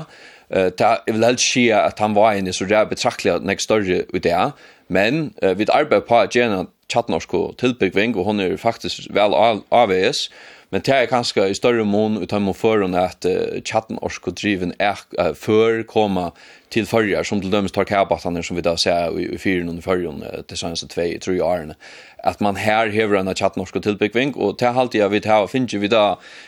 [0.50, 3.60] Eh ta jag vill helst se at han var inne så der betraktelig at nek
[3.60, 4.52] större ut det.
[4.88, 9.34] Men eh, vid arbetar på att gärna chatnorsko tillbyggving og hon er faktisk vel
[9.72, 10.30] avs
[10.74, 14.32] Men det er kanskje i større mån ut av må føren at uh, chatten orsk
[14.32, 16.32] og driven er uh, før koma
[16.74, 19.86] til førjer, som til dømes tar kæbattene som vi da ser i, i fyren under
[19.86, 21.76] førjen uh, til sanns og tvei, tror jeg årene.
[22.26, 25.46] At man her hever en chatten orsk og tilbyggving, og til halte jeg vidt her,
[25.52, 26.02] finner vi da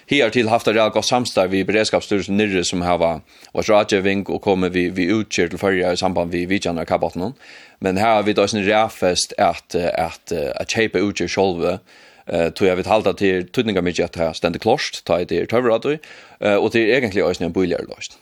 [0.09, 3.21] her til haft det godt samstår vi beredskapsstyrelsen nirre som har var
[3.53, 7.35] rådgjøving og kommer vi, vi utkjør til førjer i samband vi vidtjener kæbattene.
[7.79, 11.79] Men her har vi da sin en ræfest at, at, at, at, at, at, at,
[12.25, 15.85] eh tror jag vet halta till tudningar mycket att här ständigt klost ta det tövrat
[15.85, 18.19] och det är egentligen ösnen buljer löst.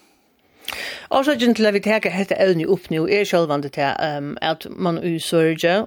[1.09, 4.65] Och så vi at vi teker hette evne opp är själva selvvandet til ehm att
[4.69, 5.19] man i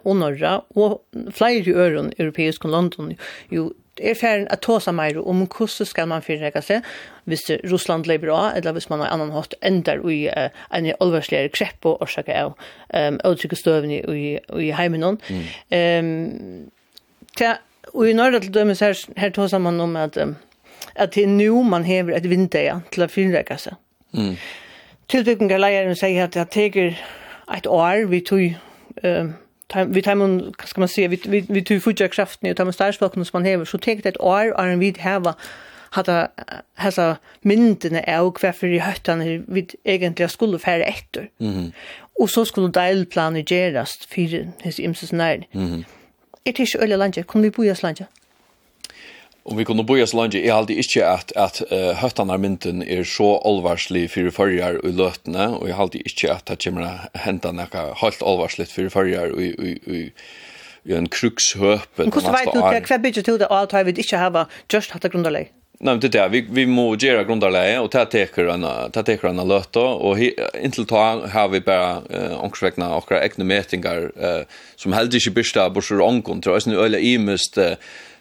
[0.05, 1.03] och Norra, och
[1.33, 3.17] flere i öron europeisk London,
[3.51, 6.85] ju er ferden at ta seg mer om hvordan skal man fyrrega seg,
[7.25, 11.49] hvis Russland lever av, eller hvis man har annan hatt endar i uh, en alvarsligere
[11.49, 12.53] krepp og årsaker av
[12.93, 15.19] um, uttrykkestøvene i, i heimen.
[15.29, 15.47] Mm.
[15.73, 16.71] Um,
[17.95, 20.19] Og i norra til dømes her, her tåsar man om at,
[20.95, 23.79] at det er nå man hever et vindeia til å finreka seg.
[24.17, 24.37] Mm.
[25.09, 26.97] Tilbyggingar leieren sier at det teker
[27.57, 28.43] et år vi tog
[29.05, 29.29] uh,
[29.93, 32.73] vi tar man ska man se vi vi vi tog fulla kraften och tar man
[32.73, 35.35] starkvaken som man häver så tek det ett år är en vid häva
[35.91, 36.29] hade
[36.75, 41.29] hasa myndene av kvarför i höttan vi egentligen skulle färra efter.
[41.39, 41.73] Mhm.
[42.21, 45.47] Och så skulle delplaner göras för his imses när.
[45.53, 45.85] Mhm
[46.47, 47.27] er det ikke øyelig landet?
[47.27, 48.07] Kunne vi bo i landet?
[49.47, 52.41] Om vi kunne bo i oss landet, er alltid ikke at, at uh, høttene av
[52.43, 56.59] mynten er så alvarslig for førjer i løtene, og jeg er alltid ikke at det
[56.65, 60.01] kommer å hente noe helt alvarslig for førjer i, i, i,
[60.91, 61.87] i en krukshøp.
[62.01, 64.97] Men hvordan vet du hva bygger du det, og alt har vi ikke hatt just
[64.97, 65.55] hatt det grunnlegg?
[65.79, 69.29] Nej, men det är vi vi måste göra grundarläge och ta teker en ta teker
[69.29, 70.19] en lötta och
[70.63, 75.71] intill ta har vi bara eh, onksvägna och egna mätingar eh, som helt inte bista
[75.71, 77.73] på så ankontra så nu eller imest eh,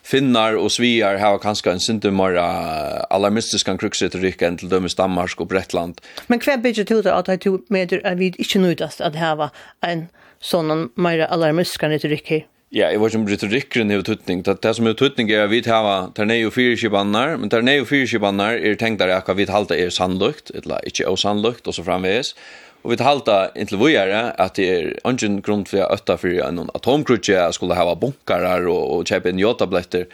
[0.03, 2.11] finnar och sviar har kanske en synte
[3.09, 6.01] alarmistisk kan kruxa till rycka till dömes Danmark och Bretland.
[6.27, 9.49] Men kvä bygger till det att det med att vi inte nödast att ha
[9.81, 10.07] en
[10.39, 12.41] sånn mer alarmistisk kan rycka
[12.75, 14.41] Ja, jeg var om retorikken i ututning.
[14.43, 17.87] Det, det som er ututning er at vi tar ternei og fyrirskipannar, men ternei og
[17.87, 22.33] fyrirskipannar er tenkt der akkurat vi halta er sannlukt, eller ikke osannlukt, og så framveges.
[22.83, 26.35] Og vi halta inntil vi er at det er ungen grunn for å øtta for
[26.49, 30.11] en atomkrutje, skulle hava bunkarar og, og kjøpe en jotabletter,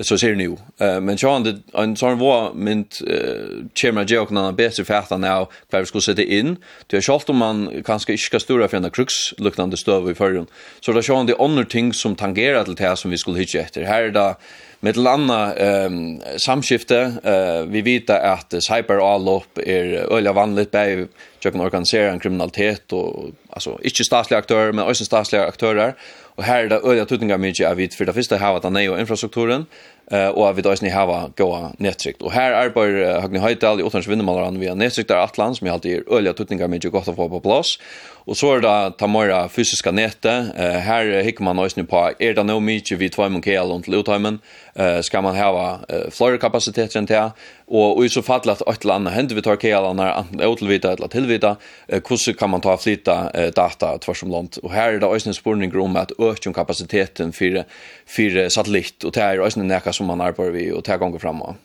[0.00, 0.56] så ser ni ju.
[0.78, 5.46] Eh men så han en sån var mint eh chema jag kan bättre fatta nu
[5.70, 6.56] kvar vi skulle sätta in.
[6.86, 10.14] Det är schalt om man kanske inte ska stora för en krux luktande stöv i
[10.14, 10.46] förrun.
[10.80, 13.82] Så där sjön det andra ting som tangerar till det som vi skulle hitta efter.
[13.82, 14.34] Här är det
[14.80, 19.84] med landa ehm samskifte eh vi vet att cyberallop är
[20.16, 21.06] öliga vanligt på
[21.42, 25.94] jag kan organisera en kriminalitet och alltså inte statliga aktörer men också statliga aktörer
[26.34, 28.76] och här är det öliga tutningar mycket av vid för det första har att han
[28.76, 29.66] är infrastrukturen
[30.10, 32.22] eh och vi då ni hava goa nättrikt.
[32.22, 35.98] Och här är bara Hagne Høydal i Ottans vinnermalaren via nättrikt där Atlant som alltid
[35.98, 37.78] är öliga tutningar med gott att få på plats.
[38.24, 40.44] Och så är det ta mera fysiska nätet.
[40.56, 43.88] Eh här hickar man nu på är det nog mycket vi två mun kell och
[43.88, 44.38] lutheimen.
[44.74, 47.30] Eh ska man hava eh, kapacitet kapaciteten där
[47.72, 51.56] och i så fall att ett land händer vi tar kell när antingen eller tillvita
[51.88, 54.56] eh, hur kan man ta flytta eh, data tvärs om land.
[54.62, 57.64] Och här är det ösnen spårning om att öka kapaciteten för
[58.06, 61.56] för satellit och det är ösnen näkas som man arbetar vi och ta gånger framåt.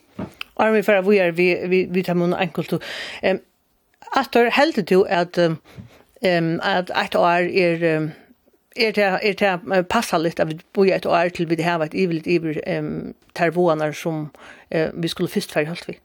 [0.56, 2.82] Är vi för vi är vi vi vi tar mun enkelt och
[3.22, 3.38] ehm
[4.12, 5.38] att det helt du att
[6.20, 8.12] ehm att att är är
[8.76, 11.94] er det er det passa litt av bo i år till vi det här vært
[11.94, 14.30] evil evil ehm tervonar som
[14.94, 15.98] vi skulle först helt vi.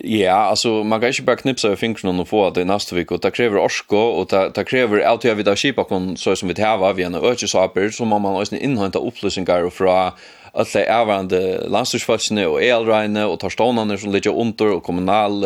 [0.00, 3.20] Ja, alltså man kan ju bara knipsa med fingrarna och få det nästa vecka och
[3.20, 6.48] det kräver orsko och det, det kräver allt jag vid ha kipa kon så som
[6.48, 7.50] vi det här var vi en ökes
[7.96, 10.10] så man måste inhämta upplysningar från
[10.58, 15.44] att det är varande landstorsfatsne och elreine och tarstonarna som ligger under och kommunal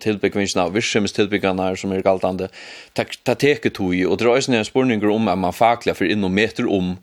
[0.00, 2.48] tillbyggvinsterna och virksomhetstillbyggarna som är galtande
[3.22, 6.70] ta teket tog och dra sig ner spårningar om att man fakliga för inom meter
[6.70, 6.96] om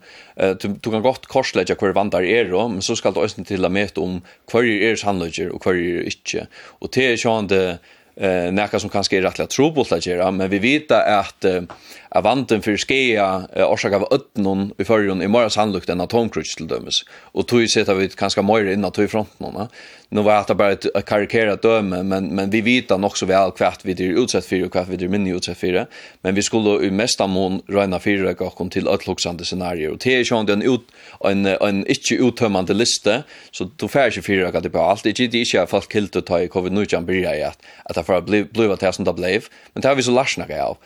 [0.60, 3.72] du kan gott korslägga hver vandar er då men så ska det också till att
[3.72, 6.46] mäta om hver er handlägger och hver er inte
[6.80, 7.78] och det är ju
[8.20, 11.62] eh näka som kanske är rättligt trobult att göra men vi vet att eh,
[12.08, 16.66] avanten för skea eh, orsaka av öttnon i förrjon i morgon handlukt en atomkrutch till
[16.66, 19.68] dömes och tog ju sätta vi kanske mer in att i fronten va
[20.10, 23.80] nu var det bara ett karikerat döme men men vi vet nog så väl kvart
[23.84, 25.86] vi det utsatt för och kvart vi det minne utsatt för
[26.22, 29.88] men vi skulle i mesta mån räna fyra och kom till ett loxande scenario.
[29.88, 30.80] Och det är ju en ut
[31.20, 35.02] en en inte uttömmande lista så då får ju fyra att det på allt.
[35.02, 37.94] Det är ju inte fast kilt att ta i covid nu kan bli att att
[37.94, 39.44] det får bli blue att hästen då blev.
[39.72, 40.76] Men det har vi så larsna av.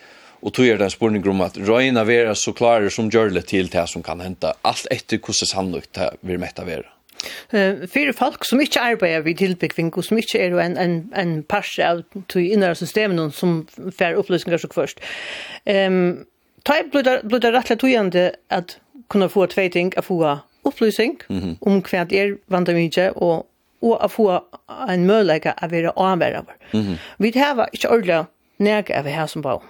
[0.41, 3.69] Och tog er den spurning om att räna vera så klarer som gör det till
[3.69, 4.55] det som kan hända.
[4.63, 6.87] Allt efter hur sannolikt det vi mätta vera
[7.53, 11.85] Fyrir folk som ikke arbeider vid tilbyggving, og som ikke er en, en, en parse
[11.85, 12.03] av
[12.35, 13.63] de innere systemen som
[13.99, 15.03] fer opplysninger så først.
[15.67, 16.25] Um,
[16.65, 18.79] ta er blir det rettelig togjende at
[19.13, 21.57] kunne få tve ting, å få opplysning mm -hmm.
[21.61, 23.47] om hva det er vandamidje, og,
[23.83, 24.41] og å få
[24.89, 26.55] en mulighet av å være avhverandre.
[26.73, 26.97] Mm -hmm.
[27.19, 28.25] Vi har ikke ordentlig
[28.59, 29.61] nærke av det her som bare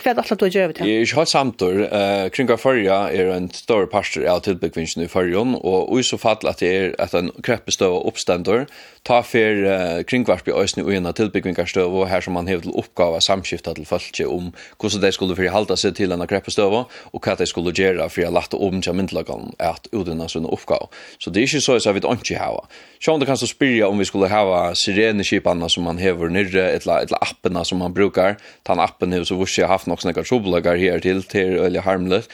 [0.00, 0.86] Hva er det alt du gjør til?
[0.86, 1.80] Jeg er ikke helt samtor.
[1.90, 6.46] Uh, Kringa førja er en større parster av tilbyggvinnsen i Førjon, og i så fall
[6.48, 8.66] at det er et en kreppestøv og oppstender,
[9.08, 12.62] ta for uh, kringvarp i øyne og en av tilbyggvingarstøv, og her som man har
[12.64, 16.78] til oppgave samskiftet til folket om hvordan de skulle forhalda seg til denne kreppestøv,
[17.12, 20.88] og hva de skulle gjøre for å lette om til myndelagene at utdenne sånne oppgave.
[21.18, 22.64] Så det er ikke så at vi ikke har.
[23.00, 27.00] Så om det kanst spyrja om vi skulle hava sirene som man hever nyrre etla
[27.02, 28.36] etla appena som man brukar.
[28.62, 32.28] Tan appen hevur så vurs jeg haft nok snakkar trublagar her til til eller harmlet.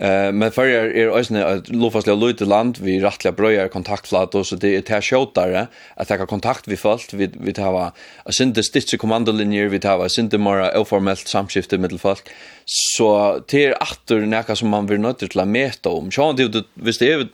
[0.00, 4.46] Eh men för er är ösne att lofasliga lite land vi rattliga bröjar kontaktflat och
[4.46, 5.66] så det är till skjutare
[5.96, 7.92] att ta kontakt vi fast vi vi har
[8.24, 12.28] a synte stitch kommandolinjer vi har synte mera oformellt samskifte mellan folk
[12.64, 17.00] så till åter näka som man vill nöta till att mäta om så det visst
[17.00, 17.28] det är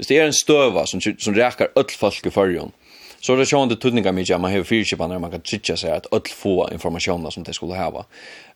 [0.00, 2.70] Hvis det er en støva som, som rækar öll folk i fyrjon,
[3.20, 5.92] så er det sjående tydninga mykje at man har fyrkipan der man kan trytja seg
[5.92, 8.06] at öll få informasjoner som de skulle hava.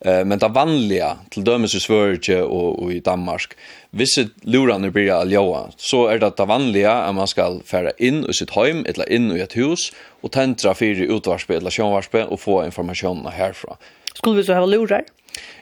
[0.01, 3.59] Uh, men det vanliga, til dømes i Sverige og, og i Danmark,
[3.93, 8.37] visse lurene blir aljoa, så er det det vanliga at man skal færa inn i
[8.41, 9.91] sitt heim, eller inn i et hus,
[10.25, 13.77] og tentra fyrir utvarspe eller sjånvarspe og få informasjoner herfra.
[14.15, 15.05] Skulle vi så hava lurar?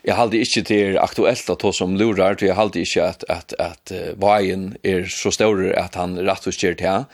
[0.03, 3.93] jag hade inte till aktuelt at hos som lurar till jag hade at, att att
[3.93, 7.05] uh, vajen är så større att han rätt och styrt här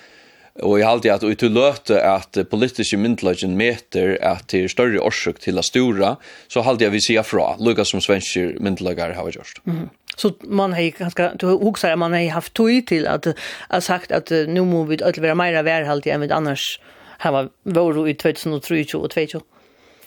[0.62, 5.58] och jag hade att ut løte att politiske myndelagen meter att er större orsak till
[5.58, 6.16] att stora
[6.48, 9.60] så hade jag vi sier fra lukka som svenske myndlagar har gjort.
[9.66, 9.88] Mm.
[10.16, 13.26] Så man har ganska du huxar man har haft tog till att
[13.68, 16.80] ha sagt att nu måste vi öll vara mer värhalt än vi annars
[17.18, 19.57] har var i 2023 och 2022.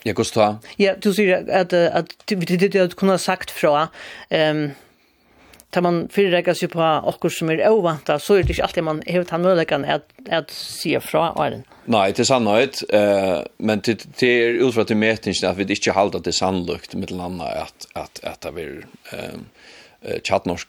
[0.04, 0.56] Ja, gos ta.
[0.82, 3.90] Ja, du sier at, at, det du kunne ha sagt fra,
[4.34, 4.64] um,
[5.72, 9.04] tar man fyrirreikar seg på okkur som er ovanta, så er det ikke alltid man
[9.08, 11.64] har tann möjligheten at, at sige fra åren.
[11.92, 15.96] Nei, det er sannhet, uh, men det, det er utfra til metingen at vi ikke
[15.96, 18.82] halda det sannlukt med den att, at, at, at det blir...
[19.14, 19.46] Um,
[20.24, 20.68] tjatnorsk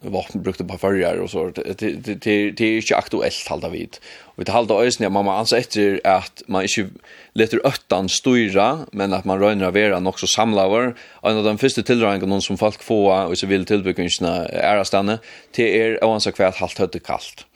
[0.00, 3.96] vapen brukte på förjar och så det det det är inte aktuellt halda vid.
[4.36, 6.88] Och det halda ösnen man man anser efter att man inte
[7.32, 11.82] letter öttan styra men att man rönrar vera nog så samlavar en av de första
[11.82, 15.18] tilldragen någon som folk får och så vill tillbyggingsna är stanna
[15.52, 17.46] till er och ansa kvärt halt hött kallt.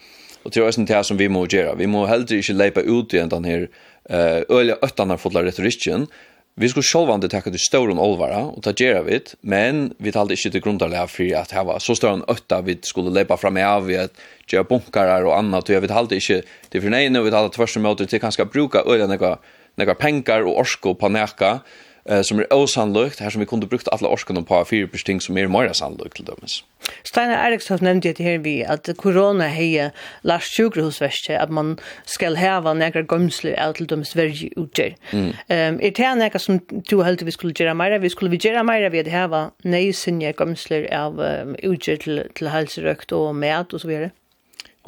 [0.42, 1.74] Och till ösnen till som vi må göra.
[1.74, 3.68] Vi må heldur inte leipa ut i den här
[4.10, 6.06] eh öliga öttan har fått retoriken
[6.60, 10.50] Vi skulle självande ta till stor olvara och ta gera vid, men vi talade inte
[10.50, 13.68] till grundarlära för att här var så stor en ötta vi skulle läppa fram med
[13.68, 17.22] av att göra bunkarar och annat och jag vet alltid inte det för nej nu
[17.22, 19.38] vi talade tvärs emot det kanske bruka öliga några
[19.74, 21.60] några pengar och orsko på näka
[22.08, 25.20] eh som är er osannolikt här som vi kunde brukt alla orskarna på fyra besting
[25.20, 26.64] som är er mer sannolikt till dömes.
[27.04, 29.90] Steiner Eriksson nämnde det här vi att corona heja
[30.22, 34.96] lars sjukhusväste att man skall häva några gömslu ut till dömes vergi utger.
[35.48, 38.62] Ehm är det några som du helt vi skulle göra mer vi skulle vi göra
[38.62, 41.20] mer vi det här var nej synja gömsler av
[41.58, 44.10] ute utger till till hälsorökt och mat och så vidare.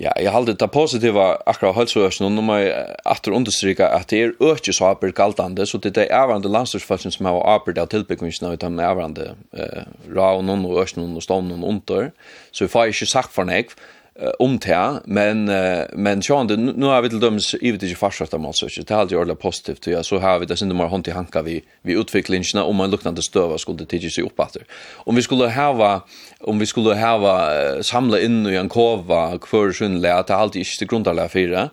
[0.01, 4.20] Ja, jeg halde det positiva akkurat hølsøøsene, og nå må jeg atter understryka at det
[4.22, 8.55] er økje så arbeid galtande, så det er avrande landstorsfalsen som har arbeid av tilbyggingsna
[8.55, 12.09] ut av avrande eh, raun og øsene og stånden under,
[12.53, 13.76] så vi får ikke sagt for nek,
[14.38, 15.44] om det, men
[15.96, 18.90] men sjón det nu har vi till döms i det ju fastsatta mål så det
[18.90, 21.62] har ju ordla positivt ja så har vi det synd mer hand i hanka vi
[21.82, 24.62] vi utvecklingarna om man luktande stöva skulle det ju sig upp åter.
[25.06, 26.06] Om vi skulle ha
[26.40, 30.84] om vi skulle ha samla in i en kova kvar sjön lärt det alltid inte
[30.84, 31.70] grundala fyra.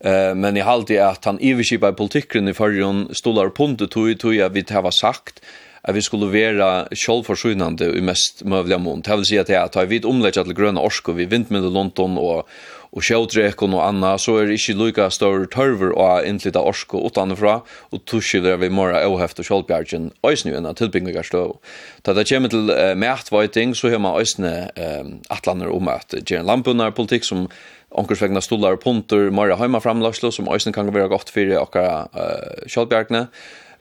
[0.00, 4.34] Eh men i allt i att han överskipar politiken i förrån stolar pundet tog tog
[4.34, 5.40] jag vi det har sagt
[5.82, 9.02] at vi skulle være kjølforsynende i mest møvlige mån.
[9.02, 12.46] Det vil si at jeg tar vidt omlegget til grønne orsker, vi vindmiddel London og
[12.92, 17.54] og sjødrekon og annet, så er det ikke lykke større tørver og innflytta og utenfra,
[17.90, 21.56] og tuskivler vi mora åheft og kjolbjergen øyne enn tilbyggingar støv.
[22.04, 26.42] Da det kommer til uh, mætvøyting, så har man øyne um, atlander om at gjer
[26.42, 27.46] en lampunar-politikk som
[27.92, 32.68] onkursvegna stolar og punter, mora heima framlagslo, som øyne kan være godt fyrir okkara uh,
[32.68, 33.26] kjolbjergne,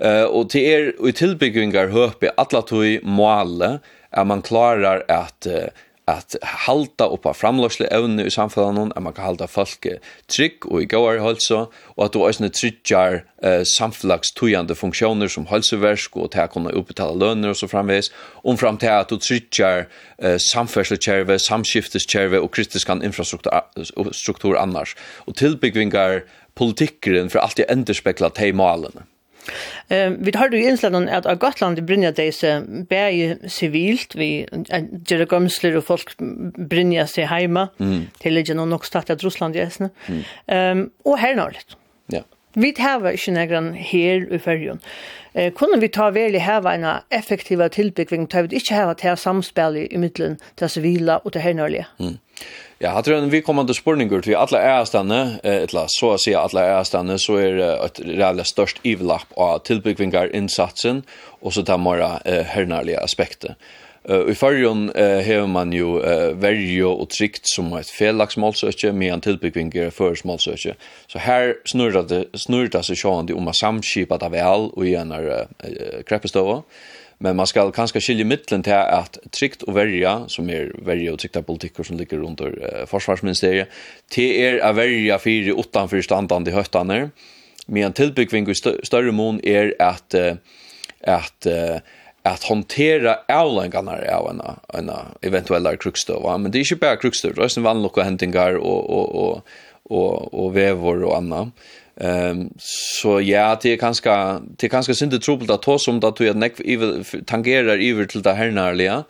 [0.01, 3.79] Eh och till er och tillbyggingar höpe alla tog måle
[4.11, 5.47] är man klarar att
[6.05, 9.85] att halta upp av framlösle evne i samfunnet, at man kan halta folk
[10.27, 16.17] trygg og i gåar hølsa, og at du også tryggjar eh, samfunnslagstøyande funksjoner som hølseversk
[16.17, 18.11] og til å kunne uppbetala lønner og så framveis,
[18.43, 19.85] omfram til at du tryggjar
[20.17, 24.95] eh, samferdselskjerve, samskifteskjerve og kristiskan infrastruktur annars,
[25.27, 26.23] og tilbyggvingar
[26.57, 29.05] politikkeren for alltid enderspekla til malene.
[29.87, 34.47] Eh, vi har ju inslagen att av Gotland i Brynja desse bär civilt vi
[35.07, 36.17] gör gömsler och folk
[36.57, 38.07] Brynja sig hemma mm.
[38.19, 39.89] till igen och också startat Ryssland jäsna.
[40.47, 40.79] Ehm mm.
[40.79, 41.77] um, och här norrut.
[42.07, 42.21] Ja.
[42.53, 44.79] Vi har ju negran här i färjan.
[45.33, 49.17] Eh, kunde vi ta väl i här en effektiva tillbyggning tar vi här att til
[49.17, 51.85] samspel i mitten till civila och og här hernørlige?
[51.99, 52.17] Mm.
[52.81, 56.63] Ja, jeg tror vi kommer til spurninger til alle ærestene, eller så å si alle
[56.65, 61.03] ærestene, så er det et reelle størst ivelapp av tilbyggvingar innsatsen,
[61.45, 63.53] og så tar man eh, hernærlige aspekter.
[64.09, 69.13] Uh, I fargen uh, har man jo uh, verje og trygt som et felagsmålsøkje, med
[69.13, 70.73] en tilbyggvinger for smålsøkje.
[71.05, 76.01] Så her snurrer det, snurrer det seg om å samskipa det vel og gjennom uh,
[76.09, 76.65] kreppestøvet,
[77.21, 81.21] Men man skal kanskje skilje mittlen til at trygt og verja, som er verja og
[81.21, 83.69] trygta politikker som ligger rundt uh, forsvarsministeriet,
[84.09, 87.11] til er a verja fire utanfor standande høttane,
[87.71, 90.15] men tilbyggving i større mån er at,
[91.05, 91.47] at,
[92.25, 94.41] at håndtera avlengarna av en,
[94.75, 94.89] en
[95.23, 96.25] eventuelle krukstøv.
[96.41, 99.53] Men det er ikke bare krukstøv, det er vanlige hendingar og, og, og,
[99.93, 101.69] og, og vevor og annet.
[102.03, 106.15] Ehm så ja, det är ganska det är ganska synd trubbelt att ta som att
[106.15, 106.53] du neck
[107.25, 109.03] tangerar över till det härnärliga.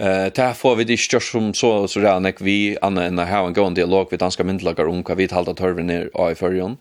[0.00, 3.46] Eh där får vi det just som så så där neck vi anna en ha
[3.46, 6.76] en go dialog med danska myndlagar om vad vi talar att hörver ner i förjon.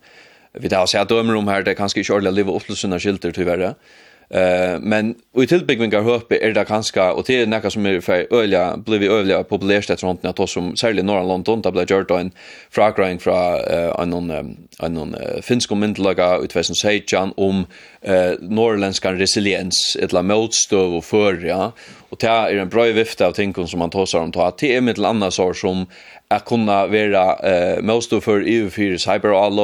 [0.54, 3.00] Vi tar så att dömer om här det kanske inte ordla leva upp till sina
[3.00, 3.74] skilter tyvärr.
[4.30, 8.28] Eh men i tillbyggningar hoppe är det kanske och det är något som är för
[8.34, 12.12] öliga blev vi öliga populärt efter runt när som särskilt norra London där blev gjort
[12.12, 12.32] en
[12.70, 13.60] frågring från
[14.00, 14.30] en någon
[14.80, 17.66] en någon finsk kommentar ut vad som säger om
[18.06, 21.72] eh norrländska resiliens ett la motstånd och för ja.
[22.10, 24.96] Och det är en bra vift av ting som man tar om ta till med
[24.96, 25.86] till andra saker som
[26.28, 28.98] att kunna vara eh motstånd för EU4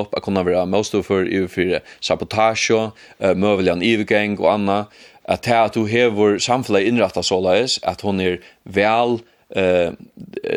[0.01, 2.71] up att kunna vara motstånd för EU4 sabotage
[3.19, 4.87] eh, möjligen EU-gang och annat
[5.23, 9.19] att här att du har samhället så således att hon är väl
[9.55, 9.91] eh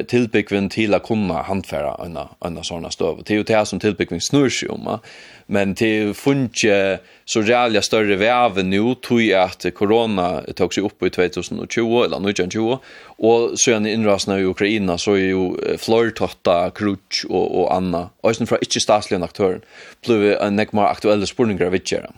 [0.08, 3.22] tillbyggven till att kunna hantfära en en såna stöv.
[3.24, 4.98] Det är ju det som tillbyggven snurr sig om,
[5.46, 11.02] men det funke så jävla större väv nu tog jag att corona tog sig upp
[11.02, 17.60] i 2020 eller 2020 och sen inrasna i Ukraina så är ju flortotta krutch och
[17.60, 19.60] och anna och sen från inte statsliga aktörer
[20.06, 22.10] blev en nekmar aktuella spurningar vidare.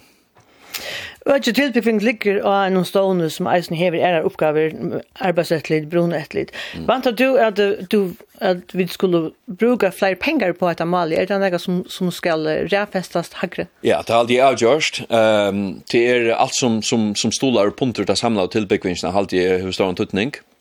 [1.27, 4.75] Økje tilbygging ligger av noen stående som eisen hever er oppgaver,
[5.19, 6.47] arbeidsrettelig, brunettelig.
[6.79, 6.85] Mm.
[6.87, 7.59] Vant du at,
[7.91, 11.11] du at vi skulle bruke flere penger på et amal?
[11.11, 13.67] Er det noe som, som skal refestes hagre?
[13.83, 15.03] Ja, det er aldri avgjørst.
[15.11, 19.49] Um, det er alt som, som, som stoler og punter til samla og tilbyggingsene, aldri
[19.67, 20.37] hos stående tutning.
[20.37, 20.56] Mm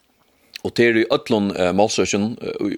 [0.66, 2.32] Og det er i ötlun uh, målsøkjen,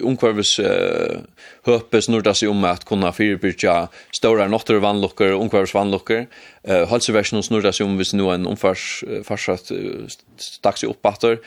[0.04, 1.22] ungkvarvis uh,
[1.64, 3.78] høpes nurda seg om at kunne fyrirbyrja
[4.12, 6.26] ståra nottere vannlukker, ungkvarvis vannlukker.
[6.68, 10.04] Uh, Halseversjonen snurda seg om hvis nu en omfars uh, farsat uh,
[10.36, 11.40] stakk seg oppbatter.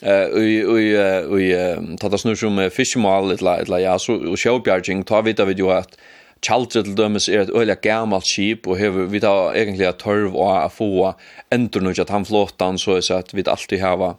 [0.00, 0.30] Uh,
[0.70, 5.44] og og og tata snur som fiskemal etla etla ja så og showbjarging tar vita
[5.44, 5.98] við jo at
[6.40, 10.32] Chalter til dømes er et øyelig gammalt skip, og hever, vi tar egentlig et tørv
[10.32, 11.12] og a få
[11.52, 14.16] endur nødja han, så er det at vi alltid har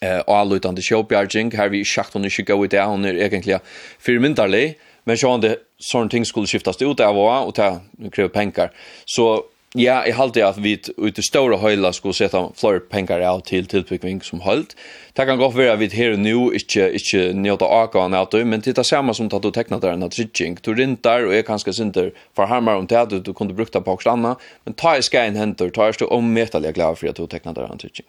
[0.00, 3.60] eh allutande showbjarging har vi sagt hon ska gå ut där hon är egentligen
[3.98, 7.80] förmyndarlig men så han det sån ting skulle skiftas ut där var och ta
[8.12, 8.72] kräver pengar.
[9.04, 9.44] Så
[9.74, 13.66] ja jag håller att vi ut det stora höjla skulle sätta fler pengar ut till
[13.66, 14.76] tillbyggning som hållt
[15.12, 18.84] det kan gå för att vi här nu inte inte njuta akan ut men titta
[18.84, 22.46] samma som att du tecknat där en tridging du rintar och är kanske synter för
[22.46, 25.94] harmar om det du kunde brukt på också annat men ta i skäin händer tar
[25.98, 28.06] du om metaliga glad för att du tecknat där en tridging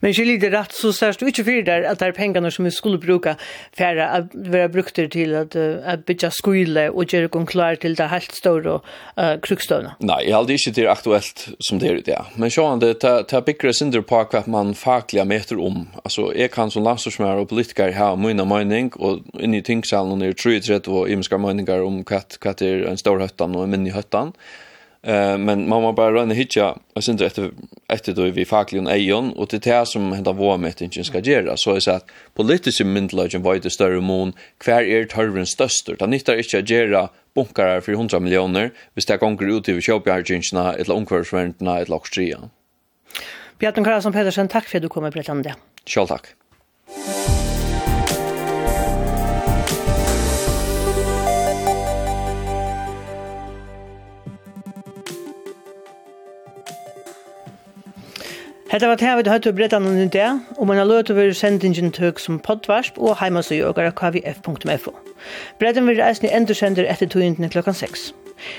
[0.00, 2.66] Men ikke lite rett, så sørst du ikke for deg at det er pengene som
[2.66, 3.36] vi skulle bruka
[3.76, 8.08] for å være brukt til at, at bytja skole og gjøre dem klar til det
[8.10, 9.94] helt store uh, krukstøvene.
[10.06, 12.20] Nei, jeg hadde ikke det aktuelt som det er det.
[12.36, 15.86] Men sjåan, det er bygger sinder på hva man faglige meter om.
[16.04, 20.36] Altså, jeg kan som landstorsmær og politiker ha mye mening, og inne i tingsalen er
[20.36, 22.22] 33 og imenske meninger om hva
[22.56, 24.32] det er en stor høttan og en minne høttan.
[24.32, 24.65] høttan
[25.06, 27.50] Eh men man må bara röna hitcha och sen efter
[27.88, 31.56] efter då vi fakligen ejon och det är som hända vår med inte ska göra
[31.56, 36.06] så är så att politisk myndlagen var det större mån kvar är törven störst det
[36.06, 40.94] nyttar inte att göra bunkar för 100 miljoner hvis det går ut i köpjarginserna eller
[40.94, 42.38] omkvärsvärnarna eller lockstria.
[43.58, 45.54] Björn Karlsson Pedersen, tack för att du kommer berätta om det.
[45.86, 46.26] Själv tack.
[58.66, 60.22] Hetta var tævit høttu brettan og nýnti,
[60.58, 64.92] og man alert over sendingin tøk sum podvarsp og heimasøy og kvf.fo.
[65.60, 66.02] Brettan veru
[66.34, 68.10] endur sendur eftir tøyndene klokkan 6.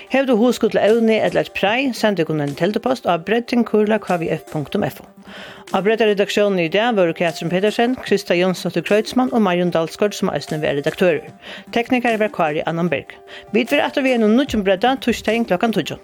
[0.09, 5.05] Hevur du husku til evne eller et prei, send ikon en teltepost av brettingkurla.kvf.fo.
[5.75, 10.61] Av brettaredaksjonen i dag var Katrin Pedersen, Krista Jonsdottir Kreutzmann og Marion Dalsgaard som æsni
[10.63, 11.27] var redaktører.
[11.75, 13.11] Teknikar var Kari Annanberg.
[13.51, 15.99] Vi verð at vi er noen nødgjum brettan torsdagen klokkan 12.